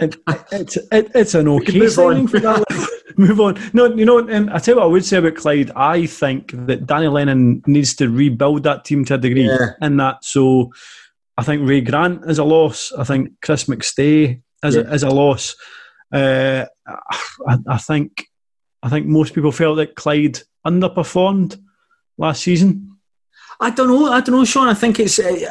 [0.00, 0.16] it,
[0.50, 2.64] it's it, it's an okay signing for that.
[3.16, 3.58] move on.
[3.72, 5.70] No, you know, and I tell you what I would say about Clyde.
[5.76, 9.72] I think that Danny Lennon needs to rebuild that team to a degree, yeah.
[9.80, 10.24] in that.
[10.24, 10.72] So,
[11.36, 12.92] I think Ray Grant is a loss.
[12.92, 14.82] I think Chris McStay is, yeah.
[14.82, 15.56] a, as a loss.
[16.12, 18.26] Uh, I, I, think
[18.82, 21.58] I think most people felt that Clyde underperformed
[22.18, 22.98] last season.
[23.60, 24.12] I don't know.
[24.12, 24.68] I don't know, Shaughan.
[24.68, 25.18] I think it's.
[25.18, 25.50] Uh,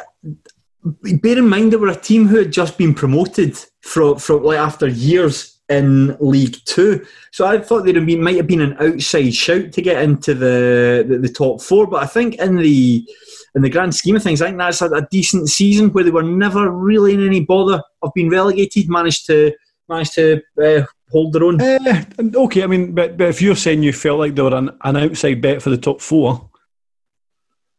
[0.83, 4.57] bear in mind, they were a team who had just been promoted from, from like
[4.57, 7.05] after years in League Two.
[7.31, 11.17] So I thought there might have been an outside shout to get into the, the,
[11.17, 11.87] the top four.
[11.87, 13.07] But I think in the
[13.55, 16.11] in the grand scheme of things, I think that's a, a, decent season where they
[16.11, 18.89] were never really in any bother of being relegated.
[18.89, 19.53] Managed to
[19.89, 21.61] managed to uh, hold their own.
[21.61, 22.03] Uh,
[22.35, 24.97] okay, I mean, but, but if you're saying you felt like they were an, an
[24.97, 26.49] outside bet for the top four,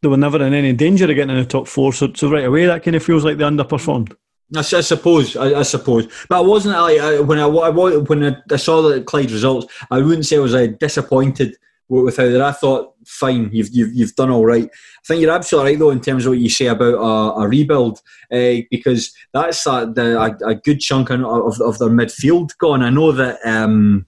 [0.02, 1.92] they were never in any danger of getting in the top four.
[1.92, 4.14] So, so right away, that kind of feels like they underperformed.
[4.54, 8.56] I, I suppose, I, I, suppose, but I wasn't like I, when I, when I,
[8.56, 11.56] saw the Clyde results, I wouldn't say I was uh, disappointed
[11.88, 12.40] with how that.
[12.40, 14.64] I thought, fine, you've, you've you've done all right.
[14.64, 17.48] I think you're absolutely right though in terms of what you say about a, a
[17.48, 18.00] rebuild,
[18.30, 22.82] uh, because that's a, the, a, a, good chunk of, of their midfield gone.
[22.82, 23.38] I know that.
[23.44, 24.06] Um,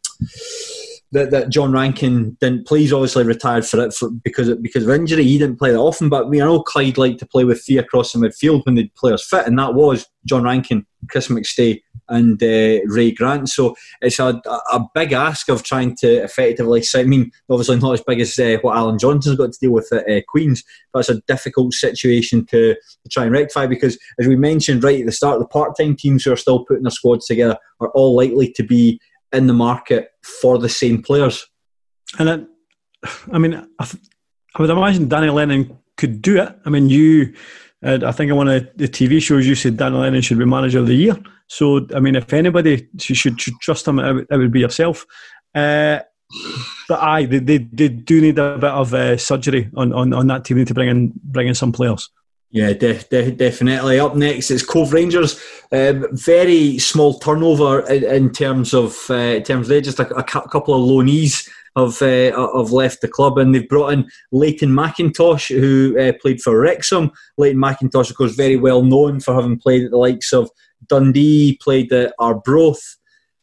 [1.12, 2.80] that, that John Rankin didn't play.
[2.80, 5.24] He's obviously retired for it for, because of, because of injury.
[5.24, 8.12] He didn't play that often, but we know Clyde liked to play with three across
[8.12, 12.80] the midfield when the players fit, and that was John Rankin, Chris McStay, and uh,
[12.86, 13.48] Ray Grant.
[13.48, 14.40] So it's a,
[14.72, 16.82] a big ask of trying to effectively.
[16.94, 19.92] I mean, obviously not as big as uh, what Allan Johnston's got to deal with
[19.92, 24.26] at uh, Queens, but it's a difficult situation to, to try and rectify because, as
[24.26, 27.26] we mentioned right at the start, the part-time teams who are still putting their squads
[27.26, 29.00] together are all likely to be
[29.34, 31.46] in the market for the same players.
[32.18, 32.46] And it,
[33.32, 34.02] I mean, I, th-
[34.54, 36.56] I, would imagine Danny Lennon could do it.
[36.64, 37.34] I mean, you,
[37.84, 40.44] uh, I think in one of the TV shows you said Danny Lennon should be
[40.44, 41.16] manager of the year.
[41.48, 45.06] So, I mean, if anybody should, should trust him, it would, be yourself.
[45.54, 46.00] Uh,
[46.88, 50.26] but aye, they, they, they, do need a bit of uh, surgery on, on, on
[50.28, 52.10] that team to bring in bring in some players.
[52.54, 53.98] Yeah, de- de- definitely.
[53.98, 55.42] Up next is Cove Rangers.
[55.72, 60.22] Um, very small turnover in, in terms of uh, in terms of just a, a,
[60.22, 65.48] couple of loanees have uh, have left the club, and they've brought in Leighton McIntosh,
[65.48, 67.10] who uh, played for Wrexham.
[67.38, 70.48] Leighton McIntosh, of course, very well known for having played at the likes of
[70.86, 72.98] Dundee, played at Arbroath.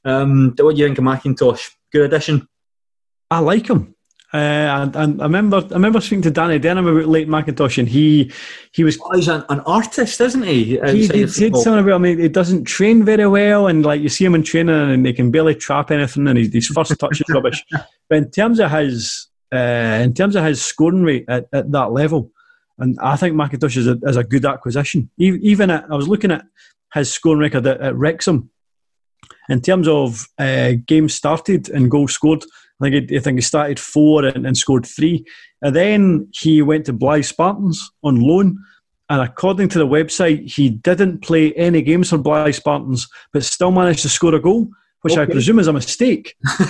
[0.05, 1.69] Um, what do you think of McIntosh?
[1.91, 2.47] Good addition.
[3.29, 3.93] I like him.
[4.33, 7.89] Uh, and, and, I remember, I remember speaking to Danny Denholm about Leighton McIntosh, and
[7.89, 8.31] he
[8.71, 8.97] he was.
[9.03, 10.79] Oh, he's an, an, artist, isn't he?
[10.79, 12.17] He, he said something about him.
[12.17, 15.31] He doesn't train very well, and like you see him in training, and he can
[15.31, 17.63] barely trap anything, and his, his first touch is rubbish.
[18.09, 21.93] But in terms of his, uh, in terms of his scoring rate at, at that
[21.93, 22.29] level,
[22.77, 25.09] and I think McIntosh is a, is a good acquisition.
[25.17, 26.43] Even at, I was looking at
[26.93, 28.49] his scoring record at, at Wrexham.
[29.49, 32.43] In terms of uh, games started and goals scored,
[32.81, 35.25] I think he, I think he started four and, and scored three.
[35.61, 38.57] And then he went to Blyth Spartans on loan.
[39.09, 43.71] And according to the website, he didn't play any games for Blyth Spartans, but still
[43.71, 44.69] managed to score a goal.
[45.01, 46.35] which I presume is a mistake.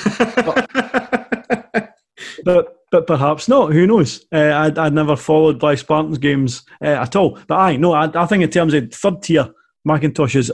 [2.43, 3.72] but but perhaps not.
[3.72, 4.26] Who knows?
[4.34, 7.39] Uh, I'd, I'd never followed Blyth Spartans games uh, at all.
[7.47, 9.49] But I no, I, I think in terms of third tier,
[9.88, 10.51] McIntosh is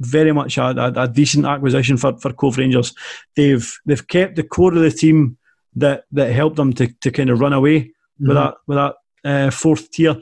[0.00, 2.94] very much a, a, a decent acquisition for, for Cove Rangers.
[3.36, 5.36] They've they've kept the core of the team
[5.76, 8.34] that that helped them to, to kind of run away with Mhm.
[8.34, 8.94] that with that
[9.24, 10.16] uh, fourth tier.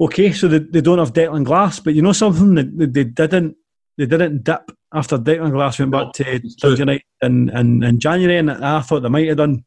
[0.00, 3.04] Okay, so they, they don't have Declan Glass, but you know something that they, they
[3.04, 3.56] didn't
[3.96, 6.24] they didn't dip after Declan Glass went back to
[6.60, 9.64] Dundee United in, in, in January, and I thought they might have done.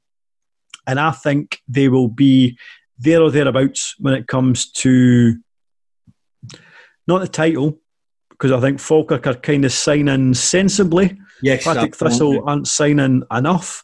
[0.85, 2.57] And I think they will be
[2.97, 5.37] there or thereabouts when it comes to
[7.07, 7.79] not the title,
[8.37, 11.17] because I think Falkirk are kind of signing sensibly.
[11.41, 11.95] Yes, Partick.
[11.95, 13.83] Thistle aren't signing enough.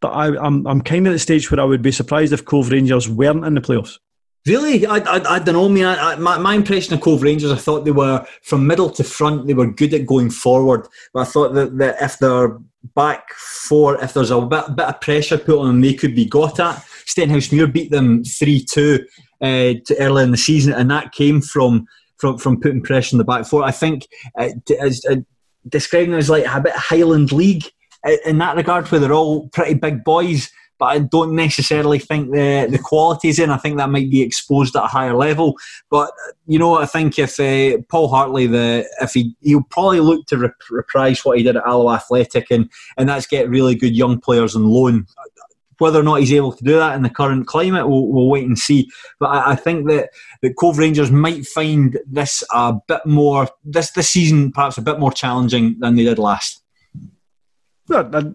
[0.00, 2.44] But I, I'm I'm kind of at the stage where I would be surprised if
[2.44, 3.98] Cove Rangers weren't in the playoffs.
[4.46, 5.66] Really, I, I, I don't know.
[5.66, 8.66] I mean, I, I, my, my impression of Cove Rangers, I thought they were from
[8.66, 9.46] middle to front.
[9.46, 12.58] They were good at going forward, but I thought that, that if they're
[12.94, 16.24] back four, if there's a bit, bit of pressure put on them, they could be
[16.24, 16.82] got at.
[17.04, 19.04] Stenhousemuir beat them three two
[19.42, 21.86] uh, to early in the season, and that came from
[22.20, 23.64] from from putting pressure on the back four.
[23.64, 24.06] I think
[24.38, 24.50] uh,
[24.80, 25.16] as uh,
[25.68, 27.64] describing it as like a bit Highland League
[28.06, 30.50] uh, in that regard, where they're all pretty big boys
[30.80, 33.50] but I don't necessarily think the the quality's in.
[33.50, 35.56] I think that might be exposed at a higher level.
[35.90, 36.10] But
[36.46, 40.38] you know, I think if uh, Paul Hartley, the if he he'll probably look to
[40.38, 44.18] rep- reprise what he did at Alloa Athletic, and and that's get really good young
[44.18, 45.06] players on loan.
[45.80, 48.46] Whether or not he's able to do that in the current climate, we'll, we'll wait
[48.46, 48.88] and see.
[49.18, 50.10] But I, I think that,
[50.42, 54.98] that Cove Rangers might find this a bit more this this season perhaps a bit
[54.98, 56.62] more challenging than they did last.
[57.88, 58.34] Well,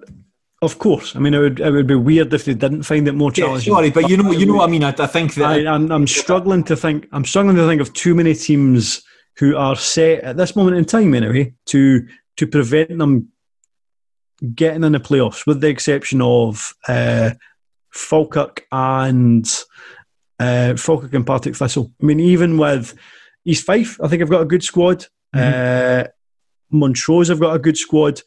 [0.61, 3.13] of course, I mean, it would it would be weird if they didn't find it
[3.13, 3.73] more Yeah, challenging.
[3.73, 4.83] sorry, but you know, you know what I mean.
[4.83, 7.07] I, I think that I, I'm, I'm struggling to think.
[7.11, 9.03] I'm struggling to think of too many teams
[9.37, 13.29] who are set at this moment in time, anyway, to to prevent them
[14.53, 17.31] getting in the playoffs, with the exception of uh,
[17.91, 19.47] Falkirk and
[20.39, 21.91] uh, Falkirk and Partick Thistle.
[22.01, 22.95] I mean, even with
[23.45, 25.05] East Fife, I think I've got a good squad.
[25.33, 26.05] Uh,
[26.71, 28.21] Montrose have got a good squad,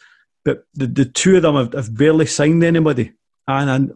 [0.45, 3.13] but the, the two of them have, have barely signed anybody.
[3.47, 3.93] And, and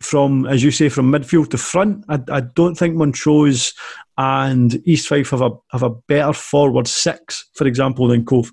[0.00, 3.72] from, as you say, from midfield to front, I, I don't think Montrose
[4.16, 8.52] and East Fife have a have a better forward six, for example, than Cove.